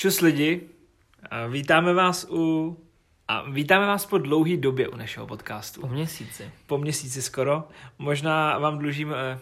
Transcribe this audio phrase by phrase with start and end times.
[0.00, 0.60] Čus lidi,
[1.48, 2.76] vítáme vás u...
[3.28, 5.80] A vítáme vás po dlouhé době u našeho podcastu.
[5.80, 6.50] Po měsíci.
[6.66, 7.68] Po měsíci skoro.
[7.98, 9.38] Možná vám dlužím eh,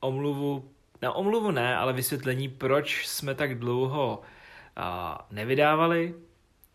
[0.00, 0.70] omluvu,
[1.02, 4.22] na omluvu ne, ale vysvětlení, proč jsme tak dlouho
[4.78, 4.82] eh,
[5.30, 6.14] nevydávali.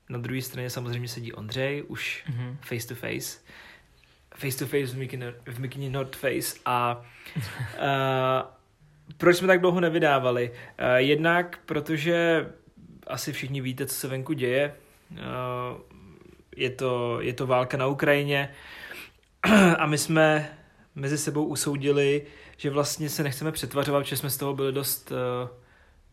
[0.09, 2.57] Na druhé straně samozřejmě sedí Ondřej, už Mhm.
[2.61, 3.39] face to face.
[4.35, 6.59] Face to face v mikini, v mikini not face.
[6.65, 7.01] A
[7.77, 8.43] eh,
[9.17, 10.51] proč jsme tak dlouho nevydávali?
[10.77, 12.45] Eh, jednak protože
[13.07, 14.75] asi všichni víte, co se venku děje.
[15.17, 15.21] Eh,
[16.55, 18.51] Je to, je to válka na Ukrajině
[19.77, 20.57] a my jsme
[20.95, 22.25] mezi sebou usoudili,
[22.57, 25.49] že vlastně se nechceme přetvařovat, že jsme z toho byli dost eh,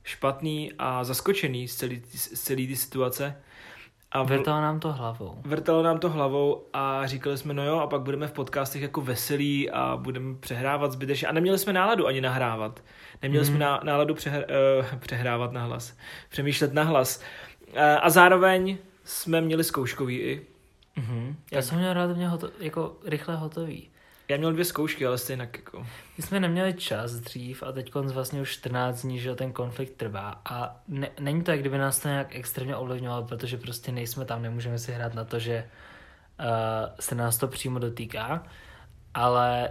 [0.04, 3.36] špatný a zaskočený z celé z celý ty situace.
[4.12, 5.38] A Vrtalo nám to hlavou.
[5.44, 9.00] vrtalo nám to hlavou a říkali jsme, no jo, a pak budeme v podcastech jako
[9.00, 11.28] veselí a budeme přehrávat zbytečně.
[11.28, 12.80] A neměli jsme náladu ani nahrávat.
[13.22, 13.50] Neměli Mhm.
[13.54, 14.46] jsme ná, náladu přehr,
[14.80, 15.96] uh, přehrávat na hlas.
[16.28, 17.22] Přemýšlet na hlas.
[17.72, 20.46] Uh, a zároveň jsme měli zkouškový i.
[20.96, 21.36] Mhm.
[21.52, 23.88] Já jsem měl relativně hoto- jako rychle hotový.
[24.28, 25.86] Já měl dvě zkoušky, ale stejně jako...
[26.16, 30.40] My jsme neměli čas dřív a teď vlastně už 14 dní, že ten konflikt trvá.
[30.44, 34.42] A ne, není to, jak kdyby nás to nějak extrémně ovlivňovalo, protože prostě nejsme tam,
[34.42, 35.68] nemůžeme si hrát na to, že
[36.40, 36.46] uh,
[37.00, 38.46] se nás to přímo dotýká,
[39.14, 39.70] ale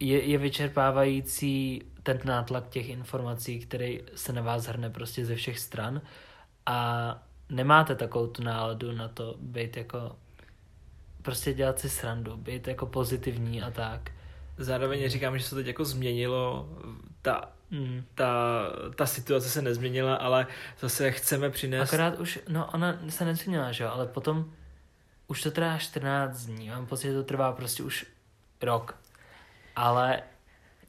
[0.00, 5.58] je, je vyčerpávající ten nátlak těch informací, který se na vás hrne prostě ze všech
[5.58, 6.00] stran.
[6.66, 10.16] A nemáte takovou tu náladu na to být jako
[11.22, 14.10] prostě dělat si srandu, být jako pozitivní a tak.
[14.58, 16.68] Zároveň říkám, že se to teď jako změnilo.
[17.22, 18.04] Ta, Mm.
[18.14, 18.62] ta,
[18.96, 20.46] ta situace se nezměnila, ale
[20.80, 21.88] zase chceme přinést...
[21.88, 24.52] Akorát už, no ona se nezměnila, že jo, ale potom
[25.26, 28.06] už to trvá 14 dní, mám pocit, že to trvá prostě už
[28.62, 28.96] rok.
[29.76, 30.22] Ale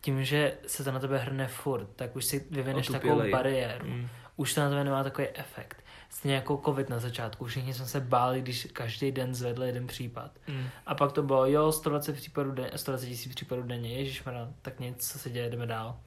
[0.01, 3.31] tím, že se to na tebe hrne furt, tak už si vyvineš takovou Otupělej.
[3.31, 3.87] bariéru.
[3.87, 4.09] Mm.
[4.35, 5.82] Už to na tebe nemá takový efekt.
[6.13, 10.31] Stejně jako covid na začátku, všichni jsme se báli, když každý den zvedl jeden případ.
[10.47, 10.67] Mm.
[10.85, 15.11] A pak to bylo, jo, 120 případů denně, 120 tisíc případů denně, ježišmarja, tak nic,
[15.11, 15.97] co se děje, jdeme dál.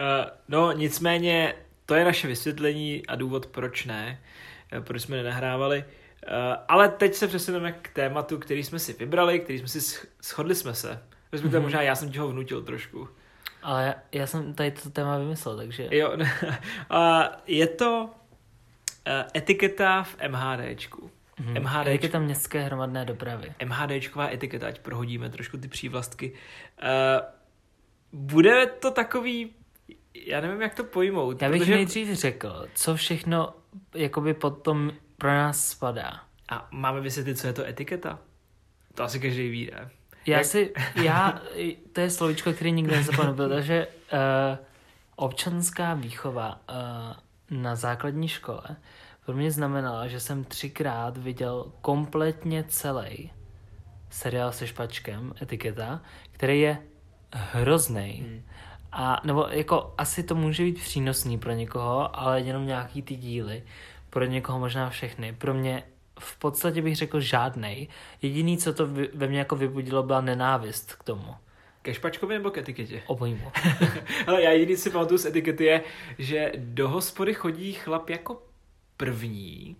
[0.00, 1.54] Uh, no, nicméně,
[1.86, 4.20] to je naše vysvětlení a důvod, proč ne,
[4.72, 5.84] eh, proč jsme nenahrávali.
[5.84, 6.32] Uh,
[6.68, 10.54] ale teď se přesuneme k tématu, který jsme si vybrali, který jsme si sch- shodli
[10.54, 11.02] jsme se.
[11.32, 11.66] Respektive Mhm.
[11.66, 13.08] možná já jsem ti ho vnutil trošku.
[13.62, 15.88] Ale já, já jsem tady to téma vymyslel, takže...
[15.90, 16.16] Jo,
[16.90, 18.10] a je to
[19.36, 21.10] etiketa v MHDčku.
[21.40, 21.54] Mhm.
[21.62, 22.08] MHD.
[22.10, 23.52] Tam městské hromadné dopravy?
[23.64, 26.32] MHDčková etiketa, ať prohodíme trošku ty přívlastky.
[26.82, 26.88] Uh,
[28.12, 29.50] bude to takový,
[30.14, 31.42] já nevím, jak to pojmout.
[31.42, 33.54] Já bych protože- nejdřív řekl, co všechno
[33.94, 36.20] jakoby potom pro nás spadá.
[36.48, 38.18] A máme vysvětlit, co je to etiketa?
[38.94, 39.90] To asi každý ví, ne?
[40.26, 41.42] Já Jak- si, já,
[41.92, 44.18] to je slovíčko, který nikdy nezapomenu, protože uh,
[45.16, 47.16] občanská výchova uh,
[47.52, 48.76] na základní škole
[49.26, 53.30] pro mě znamenala, že jsem třikrát viděl kompletně celý
[54.12, 56.78] seriál se špačkem, etiketa, který je
[57.32, 58.24] hrozný.
[58.26, 58.42] Hmm.
[58.92, 63.62] A nebo jako asi to může být přínosný pro někoho, ale jenom nějaký ty díly.
[64.10, 65.32] Pro někoho možná všechny.
[65.32, 65.82] Pro mě
[66.18, 67.88] v podstatě bych řekl žádnej.
[68.22, 71.34] Jediný, co to ve mně jako vybudilo, byla nenávist k tomu.
[71.82, 73.02] Ke špačkovi nebo k etiketě?
[73.06, 73.52] Obojímu.
[74.26, 75.82] Ale já jediný si pamatuju z etikety je,
[76.18, 78.42] že do hospody chodí chlap jako
[78.96, 79.76] první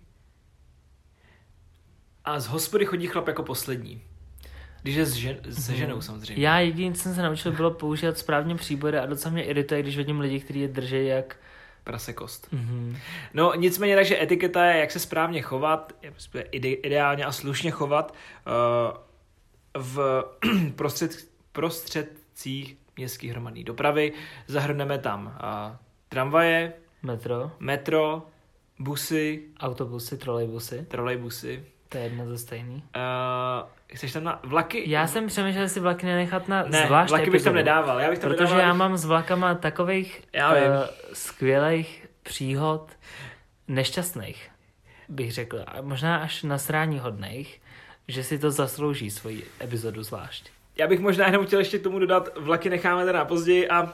[2.25, 4.01] a z hospody chodí chlap jako poslední.
[4.81, 6.43] Když je s žen, se ženou samozřejmě.
[6.43, 9.97] Já jediný, co jsem se naučil, bylo používat správně příbory a docela mě irituje, když
[9.97, 11.37] vidím lidi, kteří je drží jak...
[11.83, 12.47] Prase kost.
[12.51, 12.97] Mhm.
[13.33, 15.93] No nicméně, takže etiketa je, jak se správně chovat,
[16.51, 18.13] ide, ideálně a slušně chovat
[18.47, 20.23] uh, v
[20.75, 24.13] prostřed, prostředcích městské hromadné dopravy.
[24.47, 25.75] Zahrneme tam uh,
[26.09, 28.27] tramvaje, Metro, metro,
[28.79, 31.65] busy, autobusy, trolejbusy, trolejbusy.
[31.89, 32.75] to je jedno to stejný.
[32.95, 34.89] Uh, chceš tam na vlaky?
[34.89, 37.99] Já jsem přemýšlel, jestli vlaky nenechat na ne, zvlášť vlaky bych tam nedával.
[37.99, 40.63] Já bych tam Protože nedával, já mám s vlakama takových Já vím.
[40.63, 40.69] uh,
[41.13, 42.91] skvělých příhod,
[43.67, 44.49] nešťastných,
[45.09, 45.63] bych řekl.
[45.67, 47.61] A možná až nasrání hodných,
[48.07, 50.52] že si to zaslouží svoji epizodu zvlášť.
[50.75, 53.93] Já bych možná jenom chtěl ještě k tomu dodat, vlaky necháme teda na později a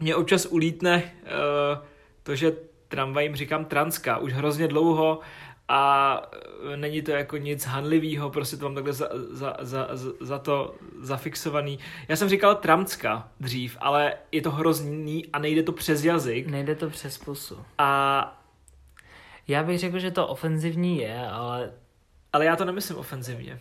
[0.00, 1.84] mě občas ulítne uh,
[2.22, 2.52] to, že
[2.88, 5.20] tramvajím říkám transka už hrozně dlouho
[5.68, 6.22] a
[6.72, 10.38] eh, není to jako nic hanlivého, prostě to mám takhle za, za, za, za, za
[10.38, 11.78] to zafixovaný.
[12.08, 16.74] Já jsem říkal tramcka dřív, ale je to hrozný a nejde to přes jazyk Nejde
[16.74, 17.64] to přes pusu.
[17.78, 18.42] a
[19.48, 21.72] Já bych řekl, že to ofenzivní je, ale
[22.32, 23.58] ale já to nemyslím ofenzivně.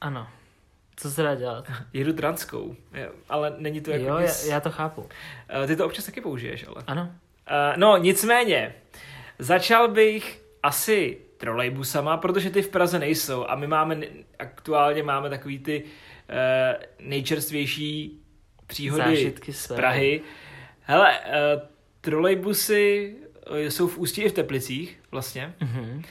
[0.00, 0.28] ano.
[0.96, 1.64] Co se dá dělat?
[1.92, 2.76] Jedu transkou,
[3.28, 4.46] ale není to jako jo, já, nic...
[4.46, 5.08] já to chápu.
[5.48, 6.82] Eh, Ty to občas taky použiješ, ale...
[6.86, 7.02] Ano.
[7.02, 8.74] Uh, no, nicméně,
[9.38, 14.00] začal bych asi trolejbusama, protože ty v Praze nejsou a my máme,
[14.38, 18.20] aktuálně máme takový ty uh, nejčerstvější
[18.66, 19.76] příhody Zážitky z své.
[19.76, 20.20] Prahy.
[20.80, 21.62] Hele, uh,
[22.00, 23.14] trolejbusy
[23.50, 25.54] jsou v Ústí i v Teplicích vlastně.
[25.60, 26.02] Mhm.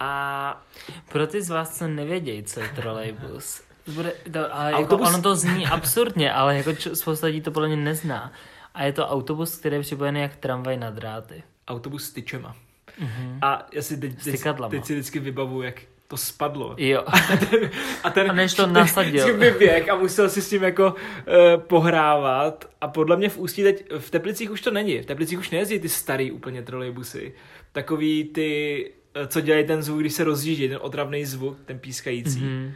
[0.00, 0.64] A
[1.12, 5.22] Pro ty z vás, co nevědějí, co je trolejbus, bude, to, ale jako Autobus- ono
[5.22, 8.32] to zní absurdně, ale jako č- spousta lidí to podle mě nezná.
[8.74, 11.42] A je to autobus, který je připojený jak tramvaj na dráty.
[11.68, 12.56] autobus s tyčema.
[12.98, 13.38] Mhm.
[13.42, 16.74] A já si teď, teď, teď si vždycky vybavu, jak to spadlo.
[16.78, 17.04] Jo.
[17.06, 17.70] A ten,
[18.04, 19.36] a ten A než to nasadil.
[19.38, 22.68] vyběh a musel si s tím jako uh, pohrávat.
[22.80, 24.98] A podle mě v Ústí teď, v Teplicích už to není.
[25.00, 27.34] V Teplicích už nejezdí ty starý úplně trolejbusy.
[27.72, 32.40] Takový ty, eh, co dělají ten zvuk, když se rozjíždí, ten otravný zvuk, ten pískající.
[32.40, 32.72] Mm-hmm.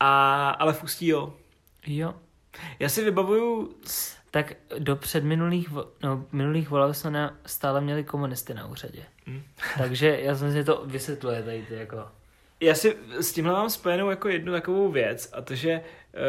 [0.00, 0.10] Mhm.
[0.10, 1.34] A, ale v Ústí jo.
[1.86, 2.14] Jo.
[2.78, 3.74] Já si vybavuju
[4.30, 5.68] Tak do předminulých,
[6.02, 9.02] no, minulých voleb jsme na, stále měli komunisty na úřadě.
[9.26, 9.42] Mm.
[9.78, 12.08] Takže já jsem si to vysvětluje tady ty jako...
[12.60, 16.20] Já si s tímhle mám spojenou jako jednu takovou věc a to, že uh,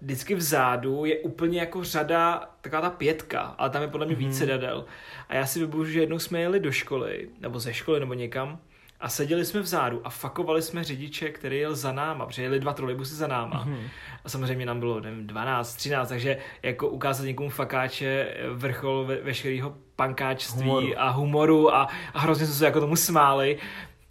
[0.00, 4.24] vždycky vzadu je úplně jako řada, taková ta pětka, ale tam je podle mě Mhm.
[4.24, 4.84] víc sedadel.
[5.28, 8.58] A já si vybavuju, že jednou jsme jeli do školy, nebo ze školy, nebo někam,
[9.02, 12.72] a seděli jsme vzadu a fakovali jsme řidiče, který jel za náma, protože jeli dva
[12.72, 13.64] trolejbusy za náma.
[13.66, 13.88] Mhm.
[14.24, 19.16] A samozřejmě nám bylo, nevím, 12, 13, takže jako ukázat někomu fakáče eh, vrchol ve,
[19.16, 20.92] veškerého pankáčství Humoru.
[20.96, 23.58] a humoru a, a hrozně jsme se jako tomu smáli.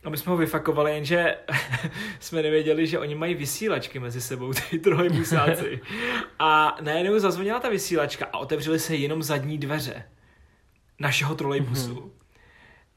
[0.03, 1.37] A my jsme ho vyfakovali, jenže
[2.19, 5.79] jsme nevěděli, že oni mají vysílačky mezi sebou, ty trolejbusáci.
[6.39, 10.03] A najednou zazvonila ta vysílačka a otevřely se jenom zadní dveře
[10.99, 11.93] našeho trolejbusu.
[11.93, 12.20] Mhm.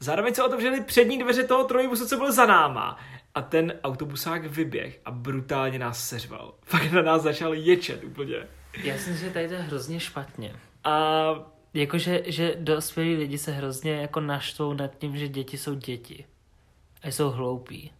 [0.00, 2.98] Zároveň se otevřely přední dveře toho trolejbusu, co byl za náma.
[3.34, 6.54] A ten autobusák vyběh a brutálně nás seřval.
[6.62, 8.36] Fakt na nás začal ječet úplně.
[8.82, 10.56] Já si myslím, že tady to je hrozně špatně.
[10.84, 10.94] A
[11.74, 16.24] Jakože, že dospělí lidi se hrozně jako naštvou nad tím, že děti jsou děti.
[17.02, 17.92] A jsou hloupí.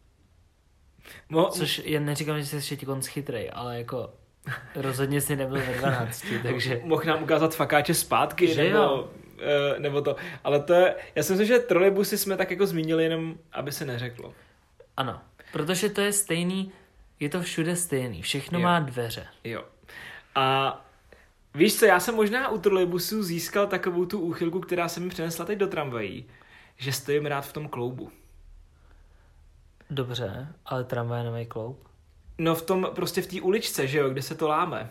[1.29, 4.11] mo, Což já neříkám, že jsi ještě konc chytrej, ale jako
[4.75, 6.81] rozhodně si nebyl ve 12, takže...
[6.85, 9.11] mohl nám ukázat fakáče zpátky, Že nebo, jo.
[9.39, 10.17] Eh, nebo to.
[10.45, 13.85] Ale to je, já si myslím, že trolejbusy jsme tak jako zmínili jenom, aby se
[13.85, 14.35] neřeklo.
[14.97, 15.21] Ano,
[15.53, 16.73] protože to je stejný,
[17.21, 18.63] je to všude stejný, všechno Jo.
[18.63, 19.27] má dveře.
[19.45, 19.65] Jo.
[20.35, 20.81] A
[21.55, 25.45] víš co, já jsem možná u trolejbusu získal takovou tu úchylku, která se mi přenesla
[25.45, 26.27] teď do tramvají,
[26.77, 28.11] že stojím rád v tom kloubu.
[29.91, 31.89] Dobře, ale tramvaje nemají kloup.
[32.39, 34.91] No v tom, prostě v té uličce, že jo, kde se to láme.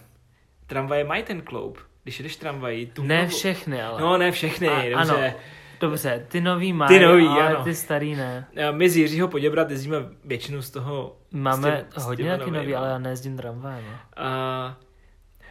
[0.67, 1.77] Tramvaje mají ten kloub.
[2.03, 4.01] Když jedeš tramvají, tu Ne hlavu- všechny, ale.
[4.01, 4.93] No ne všechny, A- dobře.
[4.95, 5.33] ano.
[5.79, 7.63] Dobře, ty nový mají, Ty nový, ale ano.
[7.63, 8.47] ty starý ne.
[8.71, 11.17] My z Jiřího Poděbrat jezdíme většinu z toho.
[11.31, 13.83] Máme s těm- hodně taky nový, ale já nejezdím tramvajem.
[13.91, 13.97] no.
[14.23, 14.77] A...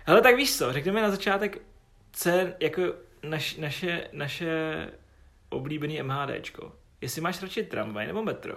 [0.04, 1.58] Hele, tak víš co, řekneme na začátek,
[2.12, 2.82] co je jako
[3.22, 4.86] naš, naše, naše
[5.48, 6.72] oblíbený MHDčko.
[7.00, 8.54] Jestli máš radši tramvaj nebo metro?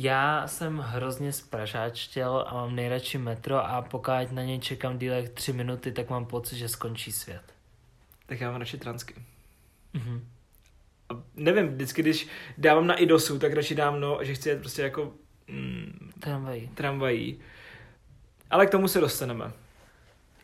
[0.00, 5.28] Já jsem hrozně spražáčtěl a mám nejradši metro a pokud na něj čekám díl jak
[5.28, 7.42] tři minuty, tak mám pocit, že skončí svět.
[8.26, 9.14] Tak já mám radši transky.
[9.92, 10.28] Mhm.
[11.08, 12.28] A nevím, vždycky, když
[12.58, 15.12] dávám na IDOSu, tak radši dám, no, že chci jet prostě jako
[15.48, 16.68] mm, Tramvají.
[16.68, 17.40] tramvají.
[18.50, 19.52] Ale k tomu se dostaneme.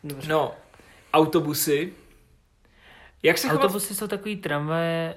[0.03, 0.29] Dobře.
[0.29, 0.55] No,
[1.13, 1.93] autobusy.
[3.23, 3.63] Jak se chovat?
[3.63, 5.15] Autobusy jsou takový tramvaje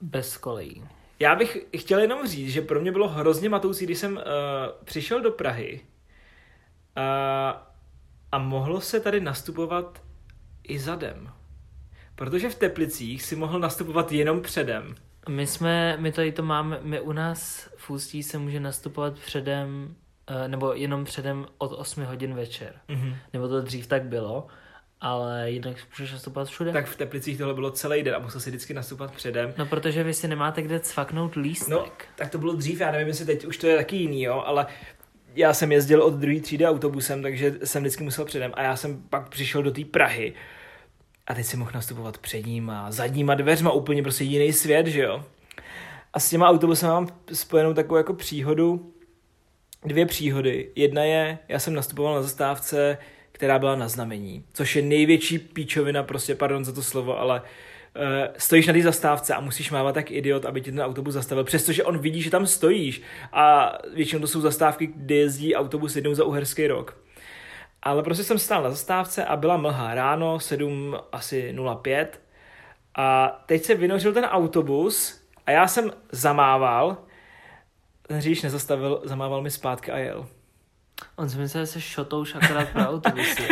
[0.00, 0.84] bez kolejí.
[1.18, 4.22] Já bych chtěl jenom říct, že pro mě bylo hrozně matoucí, když jsem uh,
[4.84, 5.80] přišel do Prahy
[6.96, 7.60] uh,
[8.32, 10.02] a mohlo se tady nastupovat
[10.62, 11.32] i zadem.
[12.14, 14.94] Protože v Teplicích si mohl nastupovat jenom předem.
[15.28, 19.94] My jsme, my tady to máme, my u nás v Ústí se může nastupovat předem,
[20.26, 22.74] eh, nebo jenom předem od 8 hodin večer.
[22.88, 23.16] Mm-hmm.
[23.32, 24.46] Nebo to dřív tak bylo,
[25.00, 26.72] ale jinak můžeš nastupovat všude.
[26.72, 29.54] Tak v Teplicích tohle bylo celý den a musel si vždycky nastupovat předem.
[29.58, 31.68] No protože vy si nemáte kde cvaknout lístek.
[31.68, 31.86] No,
[32.16, 34.66] tak to bylo dřív, já nevím, jestli teď už to je taky jiný, jo, ale
[35.34, 39.02] já jsem jezdil od druhé třídy autobusem, takže jsem vždycky musel předem a já jsem
[39.10, 40.34] pak přišel do té Prahy
[41.26, 45.24] a teď si mohl nastupovat předníma, zadníma dveřma, úplně prostě jiný svět, že jo.
[46.12, 48.92] A s těma autobusem mám spojenou takovou jako příhodu,
[49.84, 50.70] dvě příhody.
[50.74, 52.98] Jedna je, já jsem nastupoval na zastávce,
[53.36, 58.02] která byla na znamení, což je největší píčovina, prostě pardon za to slovo, ale uh,
[58.38, 61.84] stojíš na té zastávce a musíš mávat tak idiot, aby ti ten autobus zastavil, přestože
[61.84, 63.02] on vidí, že tam stojíš
[63.32, 66.98] a většinou to jsou zastávky, kde jezdí autobus jednou za uherský rok.
[67.82, 72.20] Ale prostě jsem stál na zastávce a byla mlha ráno, 7 asi 05
[72.94, 76.96] a teď se vynořil ten autobus a já jsem zamával,
[78.02, 80.26] ten řidič nezastavil, zamával mi zpátky a jel.
[81.16, 83.42] On si myslel, že se šotouš akorát pro autobusy.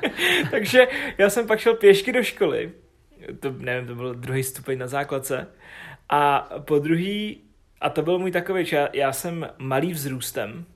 [0.50, 0.86] Takže
[1.18, 2.72] já jsem pak šel pěšky do školy,
[3.40, 5.46] to nevím, to byl druhý stupeň na základce.
[6.08, 7.40] A po druhý,
[7.80, 10.66] a to byl můj takový, já, já jsem malý vzrůstem.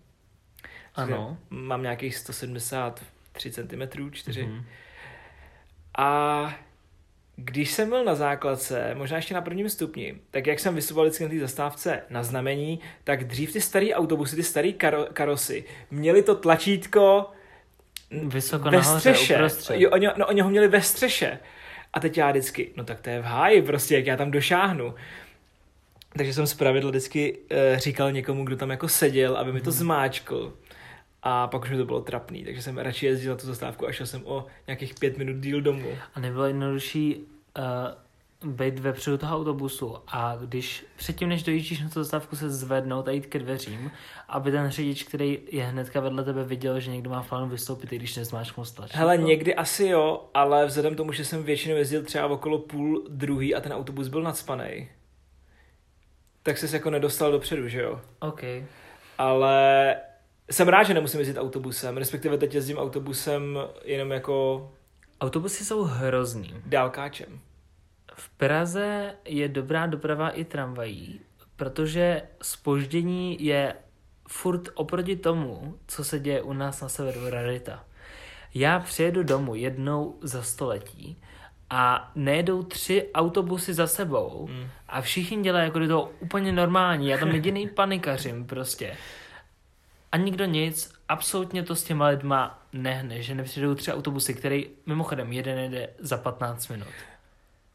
[0.95, 1.39] Ano.
[1.51, 4.47] Mám nějakých 173 cm, 4.
[4.47, 4.65] Mhm.
[5.99, 6.55] A
[7.41, 11.25] když jsem byl na základce, možná ještě na prvním stupni, tak jak jsem vystupoval vždycky
[11.25, 16.23] na té zastávce na znamení, tak dřív ty staré autobusy, ty staré karo, karosy, měli
[16.23, 17.31] to tlačítko
[18.11, 19.35] Vysoko ve nahoře, střeše.
[19.35, 19.77] uprostřed.
[19.81, 21.39] Jo, oni, no, oni ho měli ve střeše.
[21.93, 24.95] A teď já vždycky, no tak to je v háji prostě, jak já tam došáhnu.
[26.17, 27.39] Takže jsem zpravidla vždycky
[27.73, 29.79] uh, říkal někomu, kdo tam jako seděl, aby mi to Mhm.
[29.79, 30.53] zmáčkl.
[31.23, 33.93] A pak už mi to bylo trapný, takže jsem radši jezdil na tu zastávku a
[33.93, 35.89] šel jsem o nějakých pět minut díl domů.
[36.15, 37.25] A nebylo jednodušší uh,
[38.45, 43.11] být vepředu toho autobusu a když předtím, než dojíždíš na tu zastávku, se zvednout a
[43.11, 43.91] jít ke dveřím,
[44.29, 47.93] aby ten řidič, který je hnedka vedle tebe, viděl, že někdo má v plánu vystoupit,
[47.93, 48.99] i když nezmáčknul stlačítko.
[48.99, 53.55] Hele, někdy asi jo, ale vzhledem tomu, že jsem většinou jezdil třeba okolo půl druhý
[53.55, 54.89] a ten autobus byl nadspanej,
[56.43, 58.01] tak ses jako nedostal dopředu, že jo?
[58.21, 58.43] OK.
[59.19, 59.97] Ale
[60.51, 64.71] jsem rád, že nemusím jezdit autobusem, respektive teď jezdím autobusem jenom jako
[65.21, 66.55] Autobusy jsou hrozný.
[66.67, 67.41] dálkáčem.
[68.15, 71.21] V Praze je dobrá doprava i tramvají,
[71.57, 73.75] protože spoždění je
[74.29, 77.85] furt oproti tomu, co se děje u nás na severu rarita.
[78.55, 81.23] Já přijedu domů jednou za století
[81.71, 84.69] a nejedou tři autobusy za sebou Mm.
[84.89, 87.09] a všichni dělají jako to úplně normální.
[87.09, 88.97] Já tam jediný panikařím prostě.
[90.13, 95.33] A nikdo nic, absolutně to s těma lidma nehne, že nepřijdou tři autobusy, který mimochodem
[95.33, 96.89] jeden jede za 15 minut.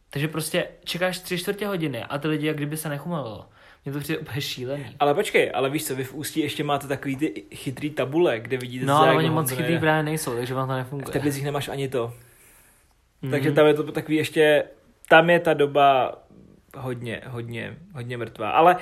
[0.09, 3.45] Takže prostě čekáš tři čtvrtě hodiny a ty lidi jak kdyby se nechumalo.
[3.85, 4.95] Mně to přijde úplně šílený.
[4.99, 8.57] Ale počkej, ale víš co, vy v Ústí ještě máte takový ty chytrý tabule, kde
[8.57, 11.13] vidíte, No ale oni moc to chytrý právě nejsou, takže vám to V nefunguje.
[11.13, 12.13] Teplicích nemáš ani to.
[13.21, 13.31] Mm.
[13.31, 14.63] Takže tam je to takový ještě,
[15.09, 16.17] tam je ta doba
[16.77, 18.49] hodně, hodně, hodně mrtvá.
[18.49, 18.81] Ale uh,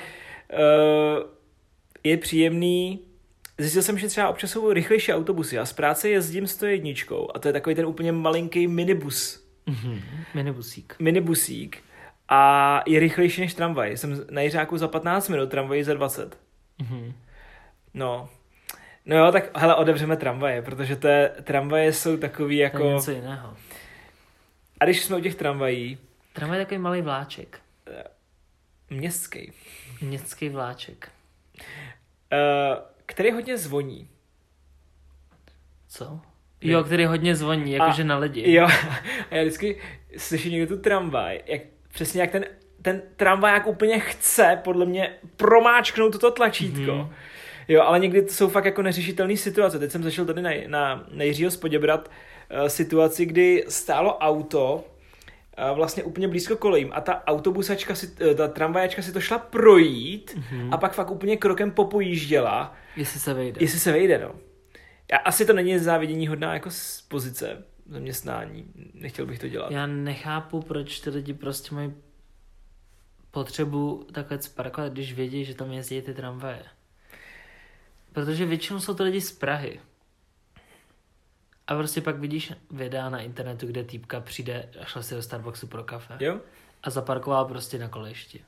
[2.04, 3.00] je příjemný,
[3.58, 5.56] zjistil jsem, že třeba občas jsou rychlejší autobusy.
[5.56, 6.90] Já z práce jezdím 101
[7.34, 10.00] a to je takový ten úplně malinký minibus, Mhm.
[10.34, 10.96] Minibusík.
[10.98, 11.82] minibusík
[12.28, 13.96] a je rychlejší než tramvaj.
[13.96, 16.38] Jsem na Jiřáku za 15 minut, tramvaj za 20.
[16.78, 17.12] Mhm.
[17.94, 18.28] No.
[19.06, 22.84] No jo, tak hele, otevřeme tramvaje, protože to je, tramvaje jsou takový To je jako...
[22.84, 23.56] něco jiného.
[24.80, 25.98] A když jsme u těch tramvají,
[26.32, 27.58] Tramvaj je takový malý vláček.
[28.90, 29.52] městský,
[30.00, 31.08] Městský vláček.
[32.32, 34.08] uh, který hodně zvoní.
[35.88, 36.20] Co?
[36.60, 38.52] Jo, který hodně zvoní, jakože na lidi.
[38.52, 38.64] Jo,
[39.30, 39.80] a já vždycky
[40.16, 42.44] slyším někdo tu tramvaj, jak, přesně jak ten,
[42.82, 46.94] ten tramvaják úplně chce, podle mě, promáčknout toto tlačítko.
[46.94, 47.10] Mhm.
[47.68, 49.78] Jo, ale někdy to jsou fakt jako neřešitelné situace.
[49.78, 54.84] Teď jsem zašel tady na, na, na Jiřího Spoděbrat uh, situaci, kdy stálo auto
[55.74, 60.34] vlastně úplně blízko kolejím a ta autobusačka, si, uh, ta tramvajačka si to šla projít
[60.36, 60.74] Mhm.
[60.74, 63.58] a pak fakt úplně krokem popojížděla, Jestli se vejde.
[63.60, 64.34] jestli se vejde, no.
[65.12, 68.64] A asi to není závidění hodná jako z pozice zaměstnání.
[68.94, 69.70] Nechtěl bych to dělat.
[69.70, 71.92] Já nechápu, proč ty lidi prostě mají
[73.30, 76.62] potřebu takhle parkovat, když vědí, že tam jezdí ty tramvaje.
[78.12, 79.80] Protože většinou jsou to lidi z Prahy.
[81.72, 85.66] A prostě pak vidíš videa na internetu, kde týpka přijde a šla si do Starbucksu
[85.66, 86.14] pro kafe.
[86.20, 86.40] Jo?
[86.82, 88.44] A zaparkovala prostě na kolejišti.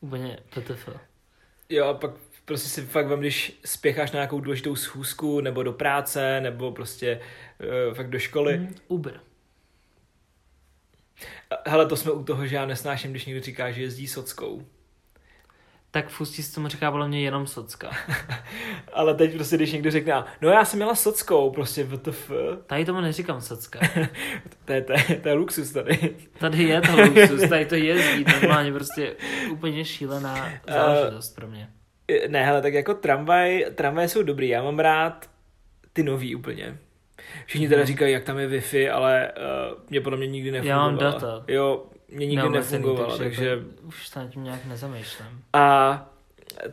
[0.00, 0.88] Úplně PTF.
[1.68, 2.10] Jo, a pak
[2.44, 7.20] prostě si fakt vem, když spěcháš na nějakou důležitou schůzku, nebo do práce, nebo prostě
[7.88, 8.58] uh, fakt do školy.
[8.58, 9.20] Mm, Uber.
[11.66, 14.66] Hele, to jsme u toho, že já nesnáším, když někdo říká, že jezdí sockou.
[15.90, 17.90] Tak v Ústí se tomu říká podle mě jenom socka.
[18.92, 22.30] Ale teď prostě, když někdo řekne, no já jsem měla sockou, prostě WTF,
[22.66, 23.78] Tady tomu neříkám socka.
[24.64, 26.16] to je, to je, to je luxus tady.
[26.38, 29.16] Tady je to luxus, tady to jezdí, normálně prostě
[29.50, 31.68] úplně šílená záležitost pro mě.
[32.28, 35.30] Ne, hele, tak jako tramvaj, tramvaje jsou dobrý, já mám rád
[35.92, 36.78] ty nový úplně.
[37.46, 37.86] Všichni teda Mhm.
[37.86, 39.32] říkají, jak tam je Wi-Fi, ale
[39.72, 40.86] uh, mě podle mě nikdy Já nefungovala.
[40.88, 41.44] mám data.
[41.48, 43.48] Jo, mě nikdy Neomezený, nefungovala, takže...
[43.48, 45.42] jako Už se nad tím nějak nezamýšlím.
[45.52, 46.10] A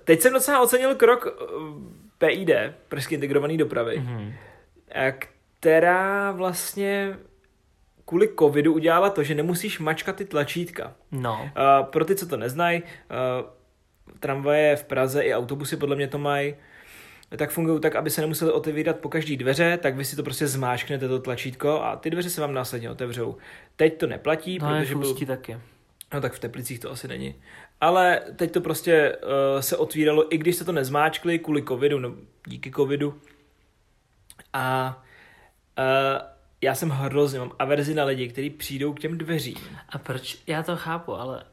[0.04, 1.46] teď jsem docela ocenil krok eh,
[2.18, 2.50] PID,
[2.90, 4.34] Pražské integrované dopravy, Mhm.
[4.92, 5.14] eh,
[5.60, 7.18] která vlastně
[8.06, 10.94] kvůli covidu udělala to, že nemusíš mačkat ty tlačítka.
[11.12, 11.42] No,
[11.82, 12.90] Uh, pro ty, co to neznají, uh,
[14.20, 16.56] tramvaje v Praze i autobusy podle mě to mají,
[17.38, 20.48] tak fungují tak, aby se nemuseli otevírat po každý dveře, tak vy si to prostě
[20.48, 23.38] zmáčknete to tlačítko a ty dveře se vám následně otevřou.
[23.76, 25.58] Teď to neplatí, no protože byl, taky.
[26.14, 27.36] no tak v Teplicích to asi není.
[27.82, 32.16] Ale teď to prostě uh, se otvíralo, i když se to nezmáčkli kvůli covidu, no
[32.48, 33.20] díky covidu.
[34.54, 34.98] A
[35.78, 36.28] uh,
[36.62, 39.58] já jsem hrozně, mám averzi na lidi, kteří přijdou k těm dveřím.
[39.90, 40.38] A proč?
[40.48, 41.44] Já to chápu, ale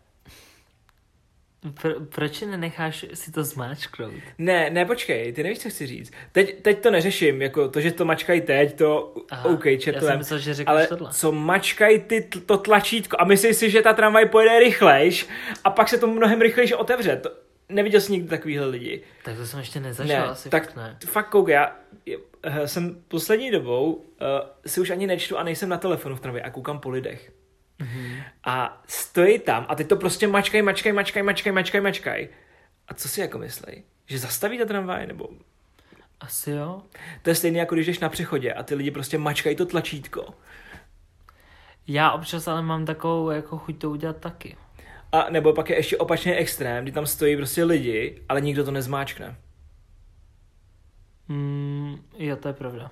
[1.80, 4.14] Pro, proč nenecháš si to zmáčknout?
[4.38, 6.12] Ne, ne, počkej, ty nevíš, co chci říct.
[6.32, 10.04] Teď, teď to neřeším, jako to, že to mačkají teď, to Aha, OK, četlem.
[10.04, 11.10] Já jsem myslel, že ale tohle.
[11.12, 15.28] co mačkají ty, to tlačítko a myslíš si, že ta tramvaj pojede rychlejš
[15.64, 17.16] a pak se to mnohem rychlejš otevře.
[17.16, 17.30] To,
[17.68, 19.02] neviděl jsi nikdy takovýhle lidi.
[19.24, 20.96] Tak to jsem ještě nezažil, ne, asi tak fakt ne.
[21.06, 21.76] Fakt koukej, já
[22.42, 24.02] eh, jsem poslední dobou uh,
[24.66, 27.32] si už ani nečtu a nejsem na telefonu v tramvaji a koukám po lidech.
[27.82, 28.22] Mm-hmm.
[28.44, 32.28] A stojí tam a ty to prostě mačkaj, mačkaj, mačkaj, mačkaj, mačkaj, mačkaj.
[32.88, 33.82] A co si jako myslej?
[34.06, 35.28] Že zastaví ta tramvaj, nebo...
[36.20, 36.82] Asi jo.
[37.22, 40.34] To je stejné, jako když jdeš na přechodě a ty lidi prostě mačkají to tlačítko.
[41.86, 44.56] Já občas ale mám takovou jako chuť to udělat taky.
[45.12, 48.70] A nebo pak je ještě opačný extrém, kdy tam stojí prostě lidi, ale nikdo to
[48.70, 49.36] nezmáčkne.
[51.28, 52.90] Mm, jo, to je pravda.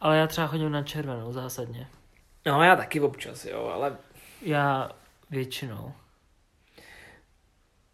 [0.00, 1.86] Ale já třeba chodím na červenou zásadně.
[2.46, 3.96] No, já taky občas, jo, ale...
[4.42, 4.90] Já
[5.30, 5.92] většinou.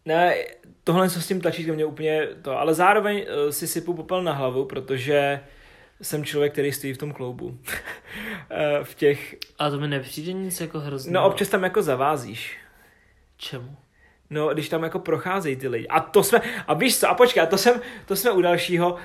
[0.05, 0.35] Ne,
[0.83, 4.33] tohle co s tím tlačítkem mě úplně to, ale zároveň uh, si sypu popel na
[4.33, 5.43] hlavu, protože
[6.01, 7.57] jsem člověk, který stojí v tom kloubu.
[8.49, 9.35] Eh, v těch...
[9.59, 11.11] A to mi nepřijde nic jako hrozně.
[11.11, 12.57] No občas tam jako zavázíš.
[13.37, 13.77] Čemu?
[14.29, 15.87] No, když tam jako procházejí ty lidi.
[15.87, 18.95] A to jsme, a víš co, a počkej, a to, jsem, to jsme u dalšího.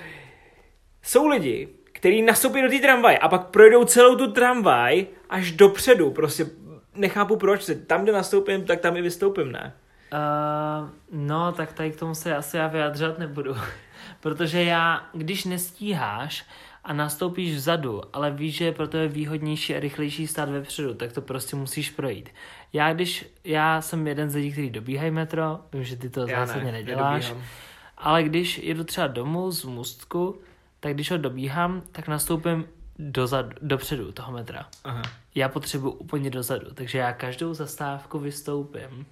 [1.02, 6.10] Jsou lidi, který nastoupí do té tramvaje a pak projdou celou tu tramvaj až dopředu.
[6.10, 6.46] Prostě
[6.94, 7.70] nechápu proč.
[7.86, 9.74] Tam, kde nastoupím, tak tam i vystoupím, ne?
[10.12, 13.56] Uh, no, tak tady k tomu se asi já vyjadřovat nebudu.
[14.20, 16.46] Protože já, když nestíháš
[16.84, 21.12] a nastoupíš vzadu, ale víš, že pro to je výhodnější a rychlejší stát vepředu, tak
[21.12, 22.30] to prostě musíš projít.
[22.72, 26.46] Já když, já jsem jeden z lidí, kteří dobíhají metro, vím, že ty to já
[26.46, 27.50] zásadně ne, neděláš, nedobíhám.
[27.98, 30.40] ale když jedu třeba domů z Mustku,
[30.80, 32.68] tak když ho dobíhám, tak nastoupím
[32.98, 34.68] dozadu, dopředu toho metra.
[34.84, 35.02] Aha.
[35.34, 39.06] Já potřebuji úplně dozadu, takže já každou zastávku vystoupím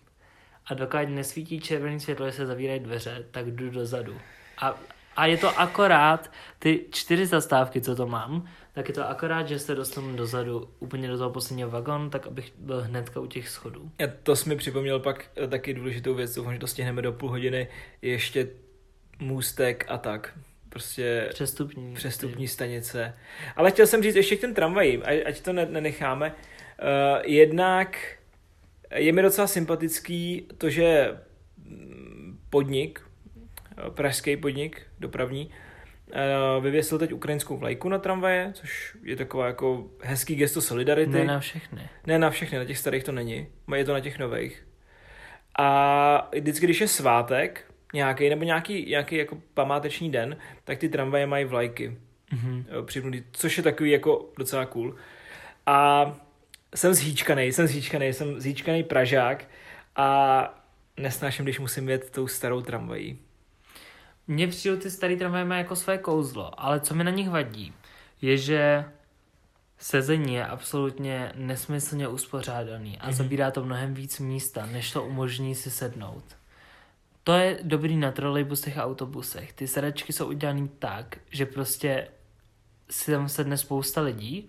[0.67, 4.19] a dokud nesvítí červený světlo, že se zavírají dveře, tak jdu dozadu.
[4.59, 4.75] A,
[5.17, 9.59] a je to akorát, ty čtyři zastávky, co to mám, tak je to akorát, že
[9.59, 13.91] se dostanu dozadu úplně do toho posledního vagonu, tak abych byl hnedka u těch schodů.
[13.99, 17.13] A to jsi mi připomněl pak eh, taky důležitou věc, doufám, že to stihneme do
[17.13, 17.69] půl hodiny,
[18.03, 18.49] ještě
[19.19, 20.39] můstek a tak
[20.77, 23.15] prostě přestupní, přestupní stanice.
[23.57, 26.33] Ale chtěl jsem říct ještě k těm tramvajím, ať to nenecháme.
[26.33, 28.19] Uh, jednak
[28.95, 31.17] je mi docela sympatický to, že
[31.65, 33.01] mm, podnik,
[33.79, 39.91] eh, pražský podnik dopravní, uh, vyvěsil teď ukrajinskou vlajku na tramvaje, což je taková jako
[40.03, 41.13] hezký gesto solidarity.
[41.13, 41.89] Ne na všechny.
[42.07, 44.67] Ne na všechny, na těch starých to není, je to na těch nových.
[45.59, 51.27] A vždycky, když je svátek, nějaký nebo nějaký, nějaký jako památeční den, tak ty tramvaje
[51.27, 51.99] mají vlajky
[52.33, 52.85] mm-hmm.
[52.85, 54.95] připnutý, což je takový jako docela cool.
[55.67, 56.07] A
[56.75, 59.45] jsem zhýčkaný, jsem zhýčkaný, jsem zhýčkaný Pražák
[59.97, 63.19] a nesnáším, když musím jet tou starou tramvají.
[64.27, 67.73] Mně přijde, ty starý tramvaje mají jako své kouzlo, ale co mi na nich vadí,
[68.23, 68.85] je, že
[69.79, 73.13] sezení je absolutně nesmyslně uspořádaný a mm-hmm.
[73.13, 76.37] zabírá to mnohem víc místa, než to umožní si sednout.
[77.27, 79.53] To je dobrý na trolejbusech a autobusech.
[79.53, 82.09] Ty sedačky jsou udělané tak, že prostě
[82.91, 84.49] si tam sedne spousta lidí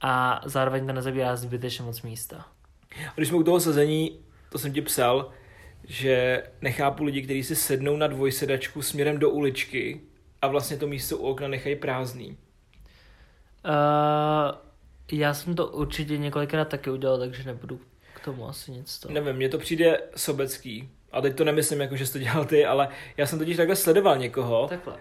[0.00, 2.46] a zároveň to nezabírá zbytečně moc místa.
[3.08, 4.20] A když jsme u toho sezení,
[4.52, 5.30] to jsem ti psal,
[5.84, 10.00] že nechápu lidi, kteří si sednou na dvojsedačku směrem do uličky
[10.42, 12.28] a vlastně to místo u okna nechají prázdný.
[12.28, 12.34] Uh,
[15.12, 17.80] já jsem to určitě několikrát taky udělal, takže nebudu
[18.14, 19.12] k tomu asi nic to.
[19.12, 20.90] Nevím, mně to přijde sobecký.
[21.16, 23.76] A teď to nemyslím jako, že jsi to dělal ty, ale já jsem totiž takhle
[23.76, 24.68] sledoval někoho.
[24.68, 24.94] Takhle.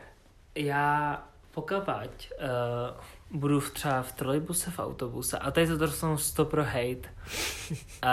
[0.56, 1.23] Já
[1.56, 6.63] pokud uh, budu v, třeba v trolejbuse, v autobuse, a tady to dostanu 100 pro
[6.63, 7.78] hate, uh,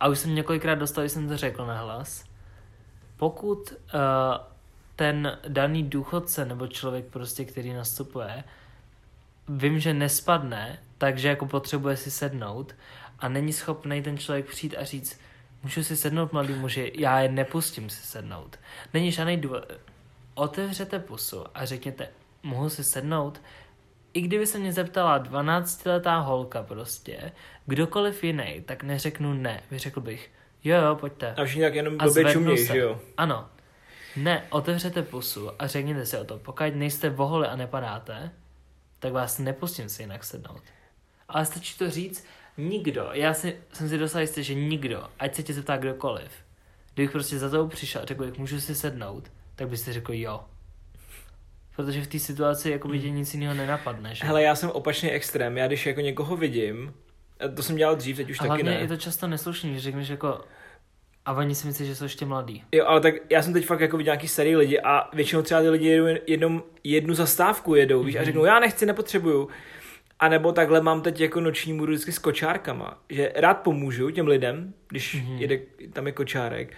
[0.00, 2.24] a už jsem několikrát dostal, jsem to řekl na hlas,
[3.16, 3.78] pokud uh,
[4.96, 8.44] ten daný důchodce nebo člověk prostě, který nastupuje,
[9.48, 12.74] vím, že nespadne, takže jako potřebuje si sednout
[13.18, 15.20] a není schopný ten člověk přijít a říct,
[15.62, 18.58] Můžu si sednout, mladý muži, já je nepustím si sednout.
[18.94, 19.72] Není žádný důvod.
[20.34, 22.08] Otevřete pusu a řekněte,
[22.42, 23.40] mohu si sednout?
[24.12, 27.32] I kdyby se mě zeptala 12-letá holka prostě,
[27.66, 29.62] kdokoliv jiný, tak neřeknu ne.
[29.70, 30.30] Vyřekl bych,
[30.64, 31.34] jo, jo, pojďte.
[31.34, 33.00] A všichni tak jenom blbě čuměj, že jo?
[33.16, 33.48] Ano.
[34.16, 38.30] Ne, otevřete pusu a řekněte si o to, pokud nejste voholi a nepadáte,
[38.98, 40.62] tak vás nepustím si jinak sednout.
[41.28, 42.26] Ale stačí to říct,
[42.58, 46.30] nikdo, já si, jsem si dostal jistý, že nikdo, ať se tě zeptá kdokoliv,
[46.94, 50.40] kdybych prostě za tou přišel a řekl, jak můžu si sednout, tak byste řekl jo.
[51.76, 54.24] Protože v té situaci jako by tě nic jiného nenapadne, že?
[54.24, 55.56] Hele, já jsem opačný extrém.
[55.58, 56.94] Já když jako někoho vidím,
[57.40, 58.74] a to jsem dělal dřív, teď už A taky ne.
[58.74, 60.40] je to často neslušný, že řekneš jako
[61.24, 62.64] a oni si myslí, že jsou ještě mladí.
[62.72, 65.60] Jo, ale tak já jsem teď fakt jako viděl nějaký starý lidi a většinou třeba
[65.60, 69.48] ty lidi jedou jednou, jednu zastávku jedou, víš, a řeknou, já nechci, nepotřebuju.
[70.22, 74.26] A nebo takhle mám teď jako noční můru vždycky s kočárkama, že rád pomůžu těm
[74.26, 75.36] lidem, když Mhm.
[75.38, 75.58] jede,
[75.92, 76.74] tam je kočárek.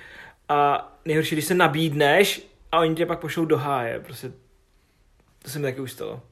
[0.48, 4.32] A nejhorší, když se nabídneš a oni tě pak pošlou do háje, prostě
[5.42, 6.22] to se mi taky už stalo.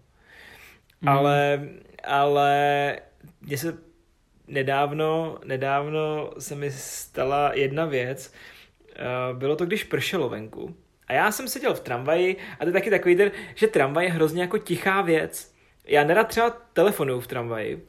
[1.01, 1.17] Mhm.
[1.17, 1.69] Ale,
[2.05, 2.99] ale
[3.41, 3.79] mně se
[4.49, 8.33] nedávno, nedávno se mi stala jedna věc.
[8.97, 10.77] Eh, Bylo to, když pršelo venku.
[11.07, 14.13] A já jsem seděl v tramvaji a to je taky takový ten, že tramvaj je
[14.13, 15.52] hrozně jako tichá věc.
[15.85, 17.87] Já nerad třeba telefonuju v tramvaji.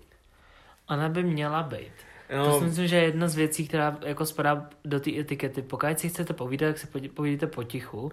[0.89, 1.91] Ona by měla být.
[2.35, 5.61] No, To si myslím, že je jedna z věcí, která jako spadá do té etikety.
[5.61, 8.11] Pokud si chcete povídat, tak si podi- povídejte potichu.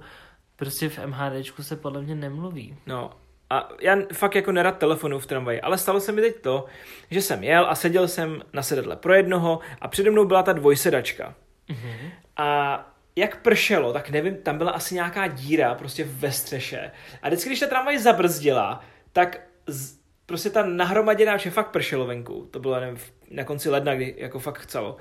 [0.57, 2.77] Prostě v MHDčku se podle mě nemluví.
[2.87, 3.11] No,
[3.51, 6.65] a já fakt jako nerad telefonu v tramvaji, ale stalo se mi teď to,
[7.11, 10.53] že jsem jel a seděl jsem na sedadle pro jednoho a přede mnou byla ta
[10.53, 11.35] dvojsedačka.
[11.69, 12.11] Mhm.
[12.37, 16.91] A jak pršelo, tak nevím, tam byla asi nějaká díra prostě ve střeše.
[17.23, 18.81] A vždycky, když ta tramvaj zabrzdila,
[19.13, 22.99] tak z, prostě ta nahromaděná, že fakt pršelo venku, to bylo nevím,
[23.31, 24.97] na konci ledna, kdy jako fakt chcelo,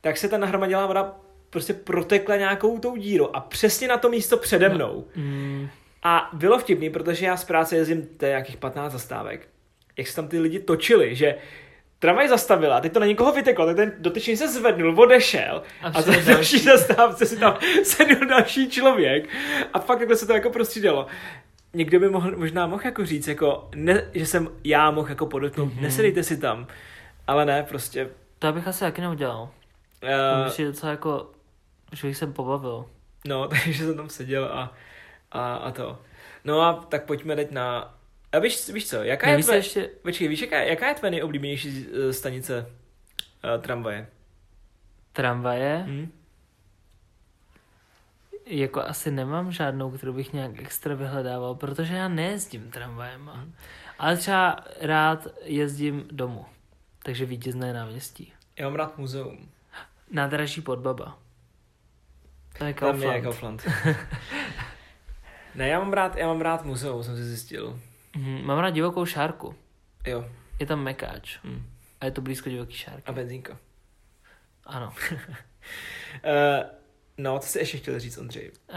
[0.00, 1.16] tak se ta nahromaděná voda
[1.50, 5.04] prostě protekla nějakou tou dírou a přesně na to místo přede mnou.
[5.16, 5.68] Mm,
[6.02, 9.48] A bylo vtipný, protože já z práce jezdím to je nějakých 15 zastávek.
[9.98, 11.34] Jak se tam ty lidi točili, že
[11.98, 16.02] tramvaj zastavila, teď to na někoho vyteklo, tak ten dotyčný se zvednul, odešel A a,
[16.02, 19.28] za přijel další zastávce si tam sedl další člověk
[19.72, 21.06] a fakt takhle se to jako prostřídalo.
[21.76, 25.72] Někdo by mohl, možná mohl jako říct, jako ne, že jsem já mohl jako podotknout,
[25.72, 25.80] mm-hmm.
[25.80, 26.66] nesedejte si tam,
[27.26, 28.08] ale ne, prostě.
[28.38, 29.50] to bych asi taky neudělal.
[30.02, 31.30] Uh, uh, je docela jako,
[31.92, 32.84] že bych se pobavil.
[33.28, 34.72] no, takže jsem tam seděl a,
[35.32, 35.98] a, a to.
[36.44, 37.94] No a tak pojďme teď na...
[38.32, 39.58] A víš, víš co, jaká je Nevíš se tvoje...
[39.58, 42.66] ještě, Počkej, víš, jaká, jaká je tvoje nejoblíbenější uh, stanice
[43.56, 44.06] uh, tramvaje?
[45.12, 46.12] tramvaje, Hm?
[48.46, 53.20] Jako asi nemám žádnou, kterou bych nějak extra vyhledával, protože já nejezdím tramvajem.
[53.34, 53.52] Mhm.
[53.98, 56.46] Ale třeba rád jezdím domů.
[57.02, 58.32] Takže vítězné náměstí.
[58.58, 59.48] Já mám rád muzeum.
[60.10, 61.18] Nádraží pod Baba.
[62.58, 63.24] To je Tam je Kaufland.
[63.24, 63.66] Kaufland.
[65.54, 67.80] ne, já mám rád, já mám rád muzeum, jsem si zjistil.
[68.16, 69.54] Mhm, Mám rád divokou šárku.
[70.06, 70.24] Jo.
[70.60, 71.38] Je tam mekáč.
[71.44, 71.66] Hm.
[72.00, 73.02] A je to blízko divoký šárky.
[73.06, 73.58] A benzínka.
[74.64, 74.92] Ano.
[75.12, 76.66] Uh,
[77.18, 78.50] no, co jsi ještě chtěl říct, Ondřej?
[78.72, 78.76] Uh,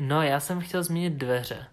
[0.00, 1.66] no, já jsem chtěl zmínit dveře.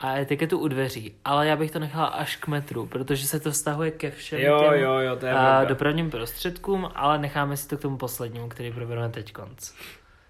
[0.00, 3.50] A etiketu u dveří, ale já bych to nechala až k metru, protože se to
[3.50, 5.64] vztahuje ke všem Jo, těm jo, jo, to je a, pravda.
[5.64, 9.72] dopravním prostředkům, ale necháme si to k tomu poslednímu, který probereme teď konc.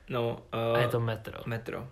[0.09, 1.39] No, A je uh, to metro.
[1.47, 1.89] metro.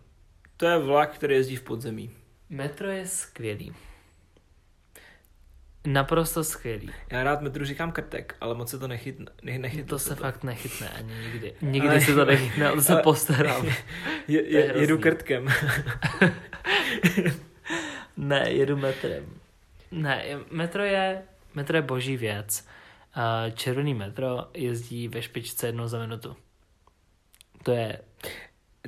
[0.56, 2.10] To je vlak, který jezdí v podzemí.
[2.50, 3.74] Metro je skvělý.
[5.87, 6.90] Naprosto skvělý.
[7.11, 9.27] Já rád metru říkám krtek, ale moc se to nechytne.
[9.42, 10.23] Ne, nechytne To se to.
[10.23, 11.53] fakt nechytne ani nikdy.
[11.62, 13.64] Nikdy Ale- se to nechytne, ale se postaral.
[14.29, 15.47] Je, je je, jedu krtkem.
[18.16, 19.25] Ne, jedu metrem.
[19.90, 21.23] Ne, metro je,
[21.55, 22.66] metro je boží věc.
[23.55, 26.37] Červený metro jezdí ve špičce jednou za minutu.
[27.62, 27.99] To je...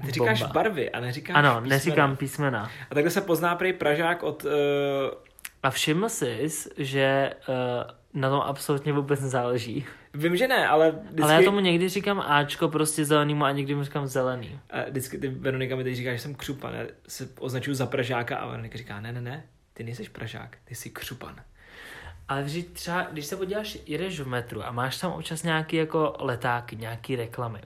[0.06, 0.52] Ty říkáš Bomba.
[0.52, 1.68] barvy a neříkáš Ano, písmena.
[1.68, 2.70] neříkám písmena.
[2.90, 4.44] A takhle se pozná prej Pražák od...
[4.44, 4.50] Uh,
[5.66, 7.54] A všiml jsi, že uh,
[8.20, 9.86] na tom absolutně vůbec nezáleží.
[10.14, 11.22] vím, že ne, ale vždycky...
[11.22, 14.60] Ale já tomu někdy říkám Ačko prostě zelenýmu a někdy mu říkám zelený.
[14.70, 16.74] A vždycky ty Veronika mi teď říká, že jsem křupan.
[16.74, 20.74] Já se označuju za Pražáka a Veronika říká, ne, ne, ne, ty nejseš Pražák, ty
[20.74, 21.36] jsi křupan.
[22.28, 26.16] Ale vždyť třeba, když se podíváš, jedeš v metru a máš tam občas nějaký jako
[26.18, 27.60] letáky, nějaký reklamy.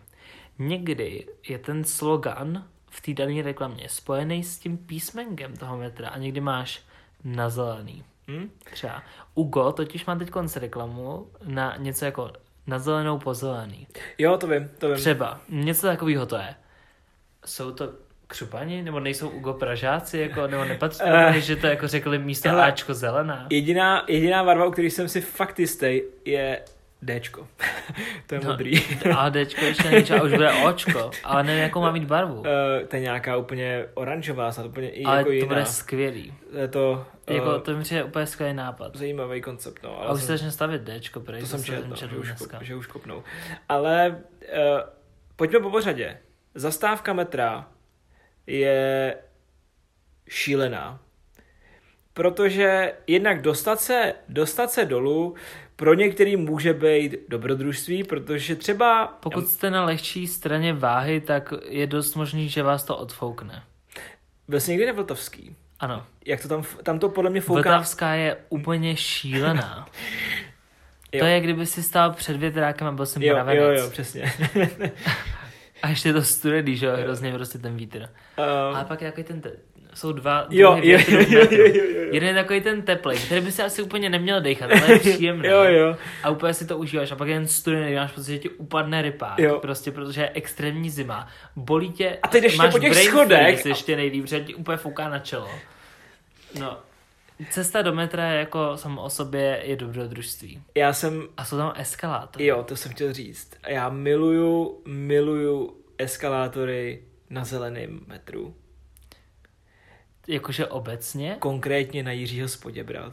[0.59, 6.19] Někdy je ten slogan v té dané reklamě spojený s tím písmenkem toho metra a
[6.19, 6.90] někdy máš
[7.25, 8.05] na zelený.
[8.29, 8.51] Hm?
[8.73, 9.03] Třeba
[9.35, 12.33] Ugo totiž má teď konc reklamu na něco jako
[12.67, 13.87] na zelenou po zelený.
[14.19, 14.97] Jo, to vím, to vím.
[14.97, 16.55] Třeba, něco takového to je.
[17.47, 17.93] Jsou to
[18.27, 22.67] křupani, nebo nejsou Ugo Pražáci, jako, nebo nepatří, uh, že to jako řekli místo hele,
[22.67, 23.47] Ačko zelená.
[23.51, 26.63] Jediná, jediná barva, u které jsem si fakt jistý, je
[27.07, 27.49] Dčko.
[28.27, 28.83] to je No, modrý.
[29.17, 32.35] A Dčko ještě není, a už bude Očko, ale nevím, jakou má mít barvu.
[32.41, 32.45] Uh,
[32.89, 35.47] to je nějaká úplně oranžová, snad úplně i Ale jako to jiná.
[35.49, 36.35] bude skvělý.
[36.59, 38.97] Je to uh, Jako, to mi přijde úplně skvělý nápad.
[38.97, 39.83] zajímavý koncept.
[39.83, 42.27] No, A už jsem- se začne stavět Dčko, prej, To jsem četl, no, že, už,
[42.29, 42.59] dneska.
[42.59, 43.23] kop, že už kopnou.
[43.69, 44.11] Ale
[44.53, 44.81] uh,
[45.37, 46.19] pojďme po pořadě.
[46.55, 47.69] Zastávka metra
[48.47, 49.17] je
[50.29, 51.01] šílená.
[52.13, 55.35] Protože jednak dostat se, dostat se dolů
[55.81, 59.07] pro některý může být dobrodružství, protože třeba...
[59.07, 63.63] Pokud jste na lehčí straně váhy, tak je dost možný, že vás to odfoukne.
[64.49, 65.57] Byl jsi někdy na Vltavský?
[65.81, 66.07] Ano.
[66.27, 67.61] Jak to tam, tam to podle mě fouká...
[67.61, 69.89] Vltavská je úplně šílená.
[71.19, 73.63] To je, kdyby si stál před větrákem a byl jsem Jo, mravenec.
[73.63, 74.33] jo, jo, přesně.
[75.83, 77.99] A ještě je to studený, že jo, hrozně prostě ten vítr.
[77.99, 79.57] Um, Ale pak je takový ten, te-
[79.95, 81.57] jsou dva jo, druhy jo, jo, jo, metru.
[81.57, 82.09] jo, jo, jo.
[82.13, 85.49] Jeden je takový ten teplej, který by si asi úplně neměl dechat, ale je příjemný.
[85.49, 85.97] Jo, jo.
[86.23, 87.13] A úplně si to užíváš.
[87.13, 89.39] A pak je ten studený, máš pocit, že ti upadne rypák.
[89.39, 89.59] Jo.
[89.61, 91.29] Prostě, protože je extrémní zima.
[91.57, 92.19] Bolí tě.
[92.23, 95.19] A teď ještě máš po těch schodech freeze ještě nejlíp, že ti úplně fouká na
[95.19, 95.49] čelo.
[96.59, 96.79] No.
[97.51, 100.63] Cesta do metra je jako samo o sobě je dobrodružství.
[100.75, 102.47] Já jsem, A jsou tam eskalátory.
[102.47, 103.51] jo, to jsem chtěl říct.
[103.67, 108.55] Já miluju, miluju eskalátory na zeleném metru.
[110.31, 111.37] Jakože obecně.
[111.39, 113.13] Konkrétně na Jiřího Spoděbrat,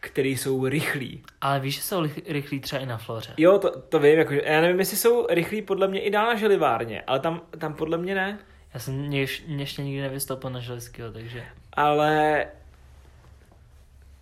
[0.00, 1.22] který jsou rychlí.
[1.40, 3.34] Ale víš, že jsou rychlí třeba i na floře.
[3.36, 6.34] Jo, to, to vím, jakože, já nevím, jestli jsou rychlí podle mě i dál na
[6.34, 8.38] želivárně, ale tam, tam podle mě ne.
[8.74, 11.44] Já jsem ještě nikdy nevystoupil na Železského, takže...
[11.72, 12.46] Ale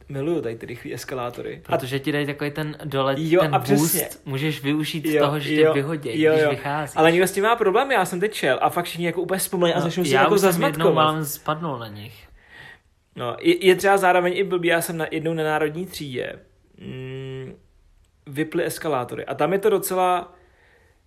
[0.09, 1.62] miluju tady ty rychlé eskalátory.
[1.66, 4.09] A Protože ti dají takový ten dolet, Jo, ten a boost, přesně.
[4.24, 6.51] můžeš využít Jo, toho, že tě jo, vyhodí, jo, když jo.
[6.51, 6.96] vycházíš.
[6.96, 9.40] Ale někdo s tím má problém, já jsem teď šel a fakt všichni jako úplně
[9.40, 11.27] zpomalí a začnou si No, já jako už jsem jednou zazmatkovat.
[11.29, 12.27] spadnul na nich.
[13.18, 16.33] No, je, je třeba zároveň i blbý, já jsem na, jednou na národní třídě
[16.81, 17.54] mm,
[18.26, 20.35] vyply eskalátory a tam je to docela,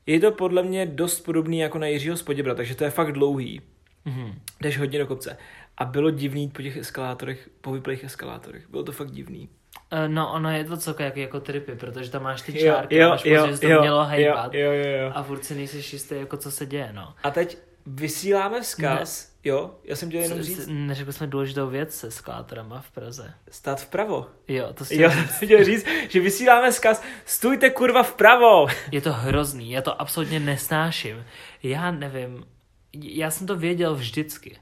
[0.05, 3.61] je to podle mě dost podobný jako na Jiřího Spoděbra, takže to je fakt dlouhý,
[4.05, 4.33] Mhm.
[4.61, 5.37] jdeš hodně do kopce.
[5.77, 9.49] A bylo divný po těch eskalátorech, po vyplých eskalátorech, bylo to fakt divný.
[9.91, 12.95] Eh, No, ono je to celkem jako, jako tripy, protože tam máš ty Jo, čárky,
[12.97, 15.11] jo, máš jo, pocit, že to jo, mělo jo, hejbat jo, jo, jo.
[15.13, 17.13] a furt si nejsi jistý, jako co se děje, no.
[17.23, 22.07] A teď vysíláme vzkaz, jo, já jsem chtěl jenom říct, Neřekl jsme důležitou věc se
[22.07, 23.33] eskalátorama v Praze.
[23.51, 24.27] stát vpravo.
[24.47, 28.67] Jo, to si Jo, jsem chtěl říct, že vysíláme vzkaz, stůjte kurva vpravo.
[28.91, 31.25] Je to hrozný, já to absolutně nesnáším.
[31.63, 32.45] Já nevím,
[32.93, 34.59] já jsem to věděl vždycky.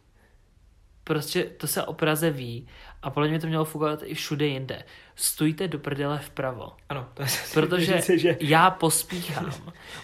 [1.04, 2.68] Prostě to se o Praze ví
[3.02, 4.84] a podle mě to mělo fungovat i všude jinde.
[5.22, 6.72] Stůjte do prdele vpravo.
[6.90, 8.38] Ano, to je Protože říct, že...
[8.40, 9.54] já pospíchám.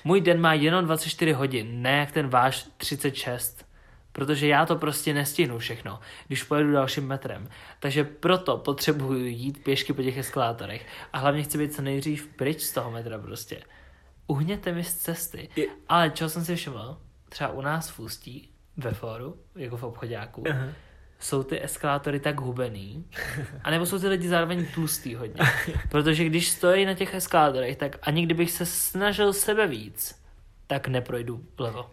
[0.04, 3.66] Můj den má jenom 24 hodin, ne jak ten váš 36.
[4.12, 7.50] Protože já to prostě nestihnu všechno, když pojedu dalším metrem.
[7.80, 10.86] Takže proto potřebuju jít pěšky po těch eskalátorech.
[11.14, 13.62] A hlavně chci být co nejdřív pryč z toho metra prostě.
[14.28, 15.50] Uhněte mi z cesty.
[15.56, 16.98] Je- Ale čeho jsem si všiml,
[17.30, 20.66] třeba u nás v Ústí, ve fóru, jako v obchodáku, Aha.
[21.26, 23.06] Jsou ty eskalátory tak hubený,
[23.64, 25.44] a nebo jsou ty lidi zároveň tlustý hodně.
[25.90, 30.22] Protože když stojí na těch eskalátorech, tak ani kdybych se snažil sebe víc,
[30.68, 31.92] tak neprojdu vlevo.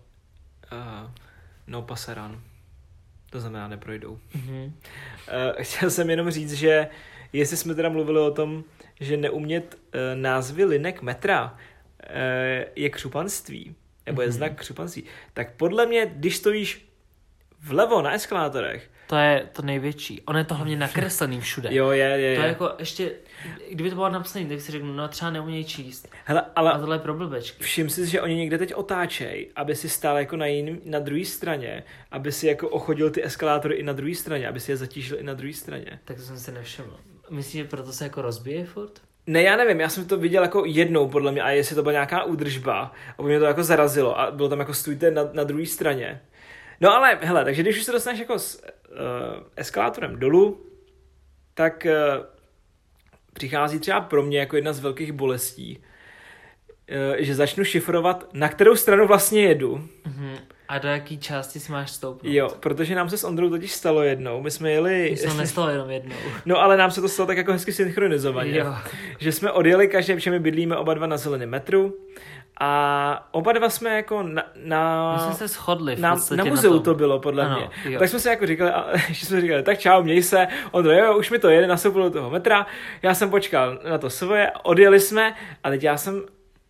[0.73, 1.11] Uh,
[1.67, 2.41] no pasaran.
[3.31, 4.19] To znamená, neprojdou.
[4.35, 4.63] Mhm.
[4.65, 4.73] Uh,
[5.63, 6.89] chtěl jsem jenom říct, že
[7.33, 8.65] jestli jsme teda mluvili o tom,
[9.01, 12.09] že neumět uh, názvy linek metra uh,
[12.77, 13.75] je křupanství,
[14.07, 14.37] nebo je Mhm.
[14.37, 16.87] znak křupanství, tak podle mě, když stojíš
[17.61, 20.23] vlevo na eskalátorech, To je to největší.
[20.23, 21.69] On je to hlavně nakreslený všude.
[21.73, 22.47] jo, je, je, To je.
[22.47, 23.13] je jako ještě,
[23.71, 26.09] kdyby to bylo napsané, tak si řeknu, no třeba neumějí číst.
[26.25, 27.63] Hele, A ale tohle je pro blbečky.
[27.63, 31.25] všim si, že oni někde teď otáčej, aby si stál jako na jiným, na druhé
[31.25, 35.19] straně, aby si jako ochodil ty eskalátory i na druhé straně, aby si je zatížil
[35.21, 35.99] i na druhé straně.
[36.05, 36.97] Tak to jsem si nevšiml.
[37.31, 38.93] Myslíš, že proto se jako rozbije furt?
[39.27, 41.93] Ne, já nevím, já jsem to viděl jako jednou podle mě a jestli to byla
[41.93, 45.67] nějaká údržba a mě to jako zarazilo a bylo tam jako stůjte na, na druhé
[45.67, 46.21] straně.
[46.81, 48.41] No ale hele, takže když už se dostaneš jako uh,
[49.57, 50.61] eskalátorem dolů,
[51.55, 52.25] tak uh,
[53.33, 58.77] přichází třeba pro mě jako jedna z velkých bolestí, uh, že začnu šifrovat, na kterou
[58.77, 59.89] stranu vlastně jedu.
[60.07, 60.37] Mhm.
[60.69, 62.33] A do jaký části si máš stoupnout?
[62.33, 65.17] Jo, protože nám se s Ondrou totiž stalo jednou, my jsme jeli...
[65.17, 66.17] Se to nestalo jenom jednou.
[66.47, 68.59] No ale nám se to stalo tak jako hezky synchronizovaně.
[68.59, 68.75] Jo.
[69.19, 71.95] že jsme odjeli každé, protože my bydlíme oba dva na zeleném metru
[72.65, 76.73] a oba dva jsme jako na, na, My jsme se shodli v na, na muzeu
[76.73, 76.83] tom.
[76.83, 77.93] to bylo podle Ano, mě.
[77.93, 77.99] jo.
[77.99, 80.93] Tak jsme se jako říkali, a, že jsme říkali, tak čau, měj se, on jo,
[80.93, 82.67] jo, už mi to jede, nastoupil do toho metra,
[83.03, 86.23] já jsem počkal na to svoje, odjeli jsme a teď já jsem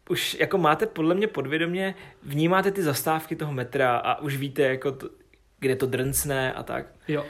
[0.09, 4.93] už jako máte podle mě podvědomě, vnímáte ty zastávky toho metra a už víte, jako
[4.93, 5.09] to,
[5.61, 6.87] kde to drncne a tak.
[7.09, 7.25] Jo.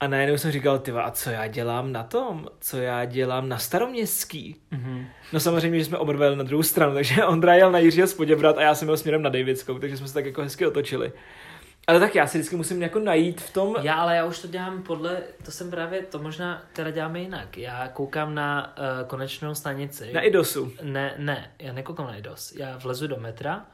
[0.00, 2.46] A najednou jsem říkal, ty a co já dělám na tom?
[2.60, 4.56] Co já dělám na staroměstský?
[4.70, 5.06] Mhm.
[5.32, 8.62] No samozřejmě, že jsme oba na druhou stranu, takže Ondra jel na Jiřího Spoděbrat a
[8.62, 11.12] já jsem jel směrem na Davidskou, takže jsme se tak jako hezky otočili.
[11.86, 13.76] Ale tak já si vždycky musím jako najít v tom...
[13.82, 17.58] Já, ale já už to dělám podle, to jsem právě, to možná teda děláme jinak.
[17.58, 20.12] Já koukám na uh, konečnou stanici.
[20.12, 20.72] Na IDOSu.
[20.82, 22.52] Ne, ne, já nekoukám na IDOS.
[22.52, 23.66] Já vlezu do metra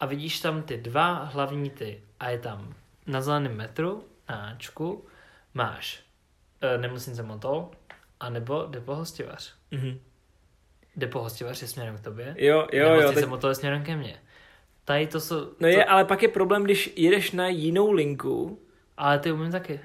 [0.00, 2.00] a vidíš tam ty dva hlavní ty.
[2.20, 2.74] A je tam
[3.06, 5.04] na zeleném metru, na Ačku,
[5.54, 6.00] máš
[6.74, 7.70] uh, nemocnice Motol,
[8.20, 9.54] anebo depo hostivař.
[9.70, 10.00] Mhm.
[10.96, 12.88] Depo hostivař je směrem k tobě, Jo, jo, jo.
[12.88, 13.28] nemocnice Teď...
[13.28, 14.20] Motol je směrem ke mně.
[14.84, 15.36] Tady to jsou...
[15.40, 18.60] No to, je, ale pak je problém, když jedeš na jinou linku
[18.96, 19.80] Ale ty umím taky.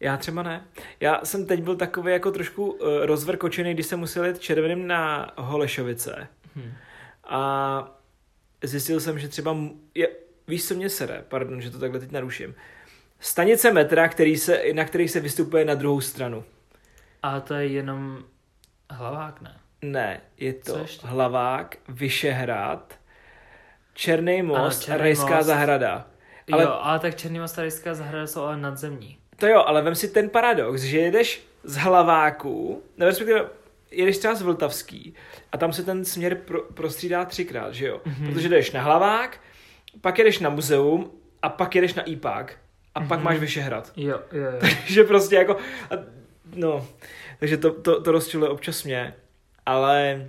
[0.00, 0.64] Já třeba ne.
[1.00, 5.32] Já jsem teď byl takový jako trošku uh, rozvrkočený, když jsem musel jet červeným na
[5.36, 6.28] Holešovice.
[6.56, 6.72] Hm.
[7.24, 8.00] A
[8.62, 9.56] zjistil jsem, že třeba,
[9.94, 10.08] je,
[10.48, 12.54] víš, co mě sere, pardon, že to takhle teď naruším.
[13.24, 16.44] Stanice metra, který se, na který se vystupuje na druhou stranu.
[17.22, 18.24] A to je jenom
[18.90, 19.56] hlavák, ne?
[19.82, 20.86] Ne, je to?
[21.02, 22.94] Hlavák, Vyšehrad,
[23.94, 25.46] Černý most Černý a Rajská most.
[25.46, 26.06] zahrada.
[26.52, 26.62] Ale...
[26.62, 29.18] Jo, ale tak Černý most a Rajská zahrada jsou ale nadzemní.
[29.36, 33.44] To jo, ale vem si ten paradox, že jedeš z Hlaváku, nebo respektive
[33.90, 35.14] jedeš třeba z Vltavský
[35.52, 38.00] a tam se ten směr pro, prostřídá třikrát, že jo?
[38.04, 38.32] Mhm.
[38.32, 39.40] Protože jdeš na Hlavák,
[40.00, 41.10] pak jedeš na muzeum
[41.42, 42.56] a pak jedeš na IPák
[42.94, 43.24] a pak Mhm.
[43.24, 43.92] máš Vyšehrad.
[43.96, 44.68] Jo, jo, jo.
[44.86, 45.56] že prostě jako,
[45.90, 45.94] a,
[46.54, 46.86] no,
[47.40, 49.14] takže to, to, to rozčiluje občas mě,
[49.66, 50.26] ale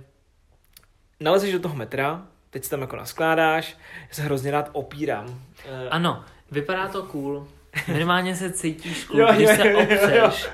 [1.20, 3.76] nalezeš do toho metra, teď se tam jako naskládáš,
[4.08, 5.40] já se hrozně rád opírám.
[5.64, 7.48] Eh, Ano, vypadá to cool.
[7.88, 10.24] Minimálně se cítíš cool, Jo, když jo, se jo, jo, jo.
[10.26, 10.48] opřeš.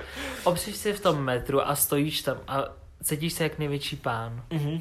[0.44, 2.64] Opřeš se v tom metru a stojíš tam a
[3.02, 4.42] cítíš se jak největší pán.
[4.50, 4.80] mhm.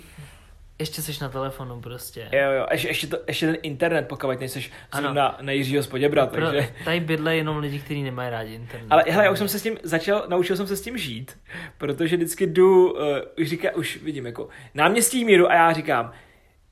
[0.79, 2.29] Ještě jsi na telefonu prostě.
[2.31, 5.13] Jo, jo, ještě, ještě, to, ještě ten internet, pokud nejseš Ano.
[5.13, 6.73] na, na Jiřího spodě Pro, takže...
[6.85, 8.87] tady bydle jenom lidi, kteří nemají rádi internet.
[8.89, 11.37] Ale hele, já už jsem se s tím začal, naučil jsem se s tím žít,
[11.77, 12.99] protože vždycky jdu, uh,
[13.41, 16.11] už říká, už vidím jako náměstí míru a já říkám,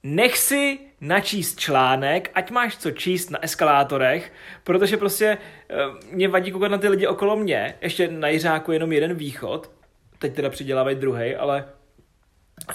[0.04, 6.52] nech si načíst článek, ať máš co číst na eskalátorech, protože prostě uh, mě vadí
[6.52, 9.72] koukat na ty lidi okolo mě, ještě na Jiřáku jenom jeden východ,
[10.20, 11.66] teď teda přidělávají druhý, ale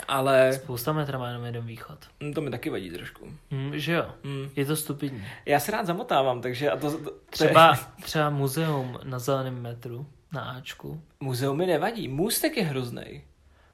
[0.08, 1.98] ale Spousta metra má jenom jeden východ.
[2.22, 3.28] hm, to mi taky vadí trošku.
[3.50, 4.48] Hm, že jo, Hm.
[4.56, 5.24] je to stupidní.
[5.46, 10.06] Já se rád zamotávám, takže a to, to, to Třeba, třeba muzeum na zeleném metru,
[10.32, 11.00] na Ačku.
[11.20, 13.22] Muzeum mi nevadí, můstek je hrozný.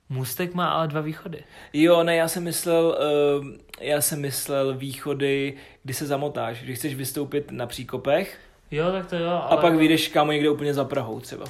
[0.09, 1.45] Můstek má ale dva východy.
[1.73, 2.99] Jo, ne, já jsem myslel,
[3.41, 3.47] uh,
[3.81, 8.41] já jsem myslel východy, kdy se zamotáš, že chceš vystoupit na příkopech
[8.71, 9.61] Jo, tak to jo, a ale...
[9.63, 11.45] pak vyjdeš kámo někde úplně za Prahou třeba,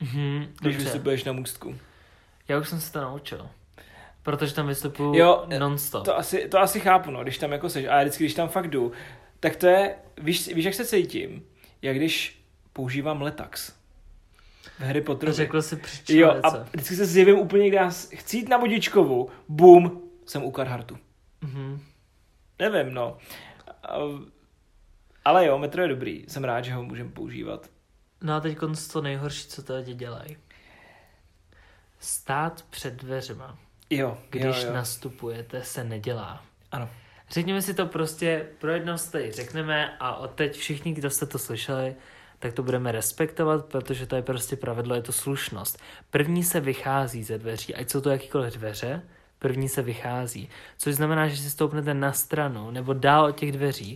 [0.00, 1.74] Mhm, když vystupuješ na můstku.
[2.48, 3.48] Já už jsem se to naučil.
[4.22, 6.04] Protože tam vystupuju Jo, non-stop.
[6.04, 8.48] To asi, to asi chápu, no, když tam jako seš, a já vždycky, když tam
[8.48, 8.92] fakt jdu,
[9.40, 11.44] tak to je, víš, víš jak se cítím?
[11.82, 13.72] Jak když používám Letax
[14.78, 15.36] v Harry Potterovi.
[15.36, 16.40] Řekl si Jo, přičelice.
[16.42, 20.50] a vždycky se zjevím úplně, kde já s- chci jít na vodičkovu, bum, jsem u
[20.50, 20.98] Karhartu.
[21.40, 21.80] Mhm.
[22.58, 23.18] Nevím, no.
[25.24, 26.24] Ale jo, metro je dobrý.
[26.28, 27.70] Jsem rád, že ho můžeme používat.
[28.22, 28.58] No a teď
[28.92, 30.36] to nejhorší, co to lidi dělají.
[32.00, 33.58] Stát před dveřma,
[33.90, 34.74] Jo, když jo, jo.
[34.74, 36.42] nastupujete, se nedělá.
[36.72, 36.88] Ano.
[37.30, 41.26] Řekněme si to prostě, pro jednou si tady řekneme a od teď všichni, kdo jste
[41.26, 41.94] to slyšeli,
[42.38, 45.78] tak to budeme respektovat, protože to je prostě pravidlo, je to slušnost.
[46.10, 49.02] První se vychází ze dveří, ať jsou to jakýkoliv dveře,
[49.38, 50.48] první se vychází.
[50.78, 53.94] Což znamená, že si stoupnete na stranu nebo dál od těch dveří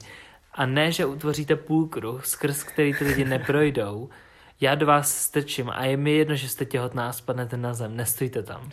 [0.52, 4.10] a ne, že utvoříte půlkruh, skrz který ty lidi neprojdou.
[4.62, 7.96] Já do vás strčím a je mi jedno, že jste těhotná a spadnete na zem,
[7.96, 8.70] nestojte tam.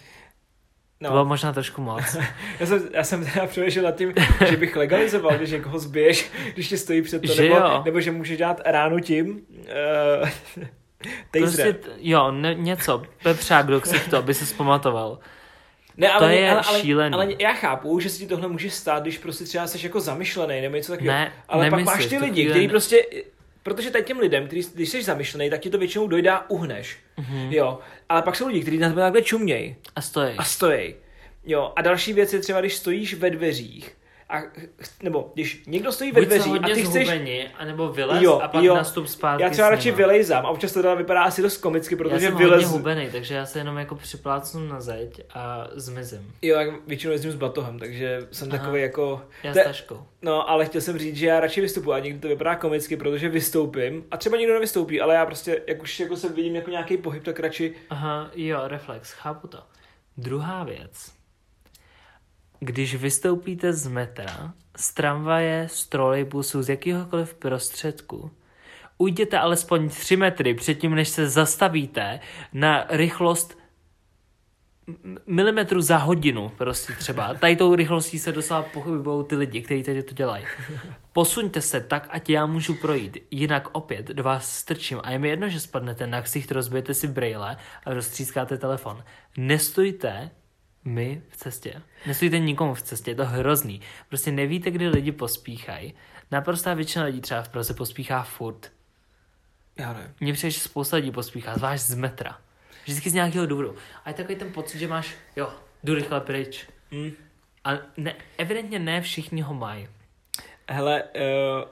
[1.01, 1.09] No.
[1.09, 2.17] To bylo možná trošku moc.
[2.59, 4.13] já jsem, já jsem teda přemýšlel nad tím,
[4.49, 7.81] že bych legalizoval, když někoho zbiješ, když tě stojí před to, Že nebo, jo.
[7.85, 9.41] nebo že můžeš dát ránu tím.
[10.23, 10.29] Uh,
[11.31, 15.19] Prostě, t- jo, ne, něco, pepřák do ksichtu, aby se zpamatoval.
[15.97, 17.13] ne, ale, to je ale, ale, šílený.
[17.13, 20.61] ale, já chápu, že si ti tohle může stát, když prostě třeba jsi jako zamyšlený
[20.61, 21.17] nebo něco takového.
[21.17, 23.01] Ne, ale pak nemyslíš, máš ty lidi, kteří prostě,
[23.69, 26.97] protože tady těm lidem, který, když jsi zamyšlený, tak ti to většinou dojde a uhneš.
[27.17, 27.51] Mhm.
[27.53, 27.79] Jo,
[28.09, 30.35] ale pak jsou lidi, kteří na tebe takhle čumějí A stojí.
[30.37, 30.95] a stojí.
[31.45, 33.97] Jo, a další věc je třeba, když stojíš ve dveřích,
[34.29, 34.41] a,
[35.03, 37.07] nebo když někdo stojí ve dveřích a hodně ty chceš...
[37.07, 38.75] zhubeni, anebo vylez Jo, a pak jo.
[38.75, 41.97] nastup zpátky Já třeba radši vylejzám a občas to teda vypadá asi dost komicky, Já
[41.97, 42.65] protože jsem hodně vylez...
[42.65, 46.33] hubený, takže já se jenom jako připlácnu na zeď a zmizím.
[46.41, 48.57] Jo, jak většinou jezdím s batohem, takže jsem Aha.
[48.57, 49.21] takový jako...
[49.43, 50.05] Já To s taškou.
[50.21, 53.29] No, ale chtěl jsem říct, že já radši vystupuji a někdy to vypadá komicky, protože
[53.29, 56.97] vystoupím a třeba nikdo nevystoupí, ale já prostě, jak už jako se vidím jako nějaký
[56.97, 57.75] pohyb, tak radši...
[57.89, 59.59] Aha, jo, reflex, chápu to.
[60.17, 61.18] Druhá věc.
[62.59, 68.31] Když vystoupíte z metra, z tramvaje, z trolejbusu, z jakéhokoliv prostředku,
[68.97, 72.19] ujděte alespoň 3 metry předtím, než se zastavíte
[72.53, 73.59] na rychlost
[75.27, 77.33] milimetru za hodinu, prostě třeba.
[77.33, 80.45] Tady tou rychlostí se doslova pohybují ty lidi, kteří tady to dělají.
[81.13, 85.29] Posuňte se tak, ať já můžu projít, jinak opět do vás strčím a je mi
[85.29, 89.03] jedno, že spadnete na ksicht, rozbijete si brejle a roztřískáte telefon.
[89.37, 90.31] Nestojte
[90.89, 91.81] my v cestě.
[92.07, 93.81] Nestojte nikomu v cestě, je to hrozný.
[94.09, 95.93] Prostě nevíte, kdy lidi pospíchají.
[96.31, 98.71] Naprostá většina lidí třeba v Praze pospíchá furt.
[99.77, 100.13] Já nevím.
[100.19, 102.37] Mně přijde, že spousta lidí pospíchá, zvlášť z metra.
[102.83, 103.75] Vždycky z nějakého důvodu.
[104.05, 106.67] A je takový ten pocit, že máš, jo, jdu rychle pryč.
[106.91, 107.11] Hm.
[107.63, 109.87] A ne, evidentně ne všichni ho mají.
[110.69, 111.69] Hele, uh,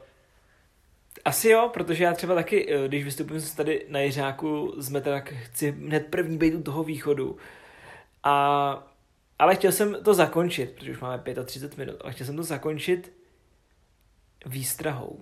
[1.27, 5.33] Asi jo, protože já třeba taky, eh, když vystupuji tady na Jiřáku z metra, tak
[5.33, 7.37] chci hned první být u toho východu.
[8.23, 8.86] A,
[9.39, 13.13] ale chtěl jsem to zakončit, protože už máme 35 minut, ale chtěl jsem to zakončit
[14.45, 15.19] výstrahou.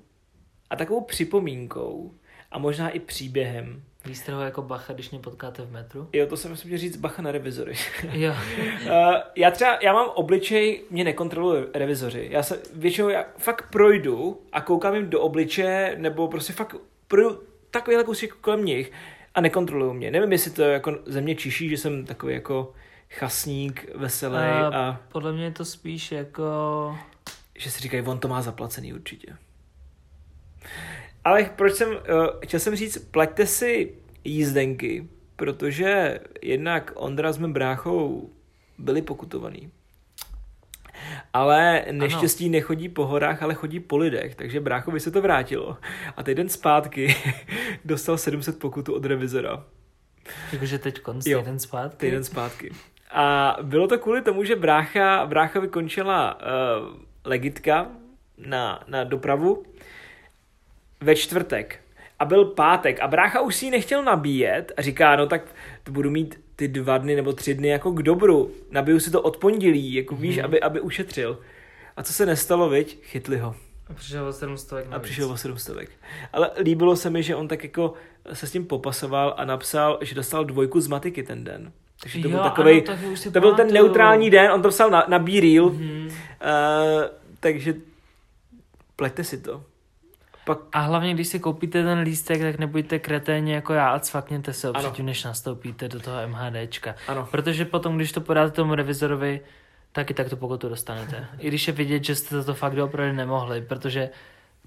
[0.70, 2.14] A takovou připomínkou
[2.52, 3.84] a možná i příběhem.
[4.06, 6.10] Výstrahou jako bacha, když mě potkáte v metru?
[6.14, 7.74] Jo, to jsem musím chtěl říct bacha na revizory.
[8.12, 8.32] Jo.
[8.32, 8.92] Uh,
[9.36, 12.28] já třeba, já mám obličej, mě nekontrolují revizoři.
[12.32, 16.76] Já se většinou já fakt projdu a koukám jim do obličeje, nebo prostě fakt
[17.08, 18.92] projdu takovýhle kousek kolem nich
[19.36, 20.12] a nekontrolují mě.
[20.12, 22.74] Nevím, jestli to jako ze mě čiší, že jsem takový jako
[23.18, 26.98] chasník, veselý a, a Podle mě je to spíš jako...
[27.58, 29.36] že si říkají, on to má zaplacený určitě.
[31.24, 31.98] Ale proč jsem, uh,
[32.44, 38.30] chtěl jsem říct, plaťte si jízdenky, protože jednak Ondra s mým bráchou
[38.78, 39.72] byli pokutovaný.
[41.34, 45.78] Ale neštěstí nechodí po horách, ale chodí po lidech, takže bráchovi se to vrátilo.
[46.18, 47.16] A týden zpátky
[47.86, 49.64] dostal 700 pokutu od revizora.
[50.52, 51.98] Jakože teď konc, jeden zpátky.
[51.98, 52.72] Týden zpátky.
[53.16, 56.96] A bylo to kvůli tomu, že brácha, brácha vykončila uh,
[57.26, 57.88] legitka
[58.38, 59.64] na, na dopravu
[61.02, 61.80] ve čtvrtek.
[62.20, 65.42] A byl pátek a brácha už si ji nechtěl nabíjet a říká, no tak
[65.84, 68.52] to budu mít ty dva dny nebo tři dny jako k dobru.
[68.72, 70.20] Nabiju si to od pondělí, jako mm-hmm.
[70.20, 71.40] víš, aby, aby ušetřil.
[71.98, 73.04] A co se nestalo, viď?
[73.04, 73.56] Chytli ho.
[73.90, 75.78] A přišel o 700 A přišel o 700.
[76.34, 77.94] Ale líbilo se mi, že on tak jako
[78.34, 81.72] se s tím popasoval a napsal, že dostal dvojku z matiky ten den.
[82.04, 83.00] Takže to jo, byl takový, tak
[83.34, 86.08] to byl ten neutrální den, on to psal na, na Be Real, Mhm.
[86.08, 86.14] uh,
[87.40, 87.74] takže
[88.96, 89.64] pleťte si to.
[90.46, 94.54] Pak, A hlavně, když si koupíte ten lístek, tak nebuďte kreténi jako já a cvakněte
[94.54, 94.80] se Ano.
[94.80, 96.96] předtím, než nastoupíte do toho MHDčka.
[97.08, 99.42] ano, Protože potom, když to podáte tomu revizorovi,
[99.92, 101.28] taky tak to pokutu dostanete.
[101.40, 104.10] I když je vidět, že jste to fakt opravdu nemohli, protože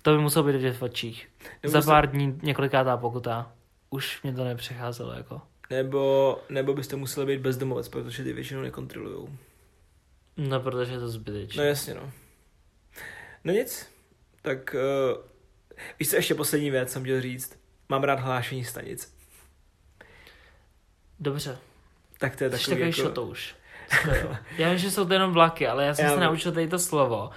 [0.03, 1.29] to by muselo být vidět v očích.
[1.63, 3.51] Nebo Za pár dní několikátá pokuta.
[3.91, 5.41] Už mě to nepřecházelo jako.
[5.71, 9.29] Nebo, nebo byste museli být bezdomovec, protože ty většinou nekontrolujou.
[10.37, 11.63] No, protože je to zbytečné.
[11.63, 12.13] No jasně, no.
[13.45, 13.89] No nic,
[14.43, 15.25] tak uh,
[15.99, 17.59] víš co, ještě poslední věc jsem chtěl říct.
[17.89, 19.15] Mám rád hlášení stanic.
[21.21, 21.59] Dobře,
[22.19, 22.93] Tak to je takový takový jako...
[23.03, 23.55] šotouš.
[24.01, 24.39] Skvěle.
[24.59, 26.25] Já vím, že jsou to jenom vlaky, ale já jsem Já se vím.
[26.25, 27.31] naučil tady to slovo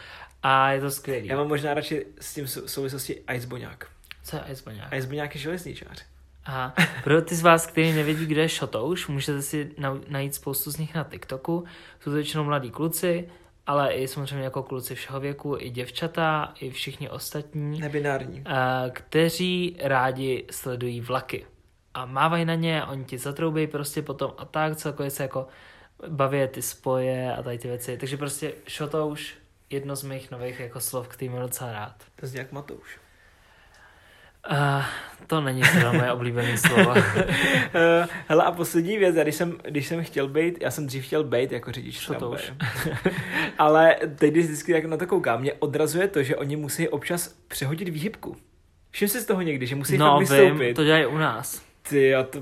[0.43, 1.27] a je to skvělý.
[1.27, 3.87] Já mám možná radši s tím sou- souvislosti Iceboňák.
[4.23, 4.93] Co je icebaňák?
[4.93, 6.05] Iceboňák je železničář.
[6.45, 6.73] A
[7.03, 9.71] pro ty z vás, kteří nevědí, kde je šotouš, můžete si
[10.07, 11.63] najít spoustu z nich na TikToku.
[11.99, 13.29] Jsou to většinou mladí kluci,
[13.67, 18.43] ale i samozřejmě jako kluci všeho věku, i děvčata, i všichni ostatní, Nebinární.
[18.45, 21.45] a, kteří rádi sledují vlaky.
[21.93, 25.47] A mávají na ně, oni ti zatroubí prostě potom a tak, celkově se jako
[26.07, 27.97] baví ty spoje a tady ty věci.
[27.97, 29.35] Takže prostě šotouš,
[29.69, 31.95] jedno z mých nových jako slov, který mám docela rád.
[32.15, 32.99] To je jak Matouš.
[34.51, 34.83] Uh,
[35.27, 36.93] to není teda moje oblíbené slovo.
[36.95, 41.05] Eh, Hele a poslední věc, já když jsem, když jsem chtěl být, já jsem dřív
[41.05, 42.41] chtěl být jako řidič Šotouš.
[42.41, 42.97] tramvaje.
[43.57, 47.27] Ale teď, když vždycky tak na to koukám, mě odrazuje to, že oni musí občas
[47.47, 48.37] přehodit výhybku.
[48.91, 50.65] Všim si z toho někdy, že musí no, fakt vystoupit.
[50.65, 51.61] vím, to dělají u nás.
[51.89, 52.39] Ty, a to...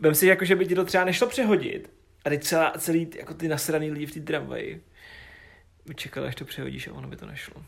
[0.00, 1.90] Vem si, jako, že by ti to třeba nešlo přehodit.
[2.24, 4.82] A teď celá, celý jako ty nasraný lidi v té tramvaji
[5.86, 7.54] by čekali, až to přehodíš a ono by to nešlo.
[7.58, 7.64] No.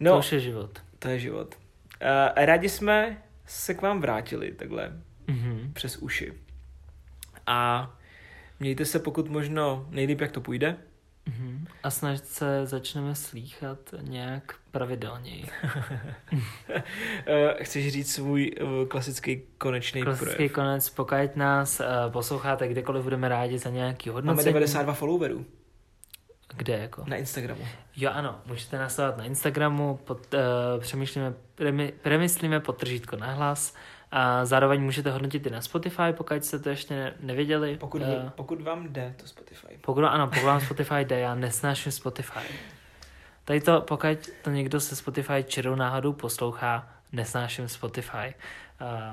[0.00, 0.78] No, To už je život.
[0.98, 1.54] to je život.
[2.02, 4.92] Uh, rádi jsme se k vám vrátili takhle
[5.26, 5.70] Mhm.
[5.72, 6.32] přes uši.
[7.46, 7.90] A
[8.60, 10.76] mějte se pokud možno nejlíp, jak to půjde.
[11.26, 11.66] Mhm.
[11.82, 15.44] A snažit se začneme slýchat nějak pravidelněji.
[16.32, 16.38] Uh,
[17.62, 20.52] chceš říct svůj uh, klasický konečný Klasický projev?
[20.52, 24.44] konec, pokud nás uh, posloucháte, kdekoliv budeme rádi za nějaký Máme hodnocení.
[24.52, 25.46] 92 followerů
[26.54, 27.04] Kde jako?
[27.06, 27.64] na Instagramu.
[27.96, 33.74] Jo ano, můžete nás sledovat na Instagramu, pod, uh, přemýšlíme, premi, premyslíme podtržítko na hlas.
[34.12, 37.76] A zároveň můžete hodnotit i na Spotify, pokud jste to ještě ne- nevěděli.
[37.76, 39.78] Pokud, Eh, pokud vám jde to Spotify.
[39.80, 42.40] Pokud, ano, pokud vám Spotify jde, já nesnáším Spotify.
[43.44, 44.08] Tady to, pokud
[44.42, 48.34] to někdo se Spotify čirou náhodou poslouchá, nesnáším Spotify.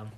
[0.02, 0.08] Uh,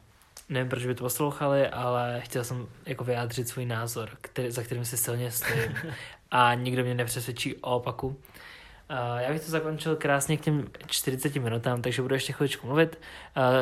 [0.48, 4.84] nevím, proč by to poslouchali, ale chtěl jsem jako vyjádřit svůj názor, který, za kterým
[4.84, 5.76] si silně stojím.
[6.30, 8.20] A nikdo mě nepřesvědčí o opaku.
[9.18, 12.98] Já bych to zakončil krásně k těm 40 minutám, takže budu ještě chviličku mluvit.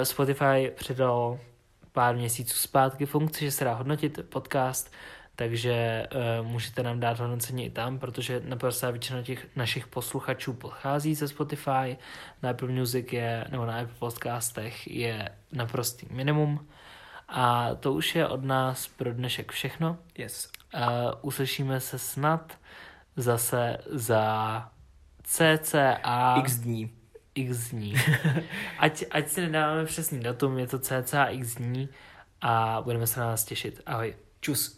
[0.03, 1.39] Spotify přidal
[1.93, 4.93] pár měsíců zpátky funkci, že se dá hodnotit podcast,
[5.37, 6.07] takže
[6.41, 11.29] uh, můžete nám dát hodnocení i tam, protože naprostá většina těch našich posluchačů pochází ze
[11.29, 11.97] Spotify,
[12.43, 16.69] na Apple Music je, nebo na Apple Podcastech je naprostý minimum.
[17.29, 19.99] A to už je od nás pro dnešek všechno.
[20.19, 20.58] Yes.
[20.75, 20.81] Uh,
[21.23, 22.59] uslyšíme se snad
[23.17, 24.69] zase za
[25.23, 26.91] cca X dní.
[27.35, 27.95] x dní.
[28.79, 31.89] ať, ať si nedáváme přesný datum, je to cca x dní
[32.41, 33.81] a budeme se na nás těšit.
[33.87, 34.15] Ahoj.
[34.41, 34.78] Čus.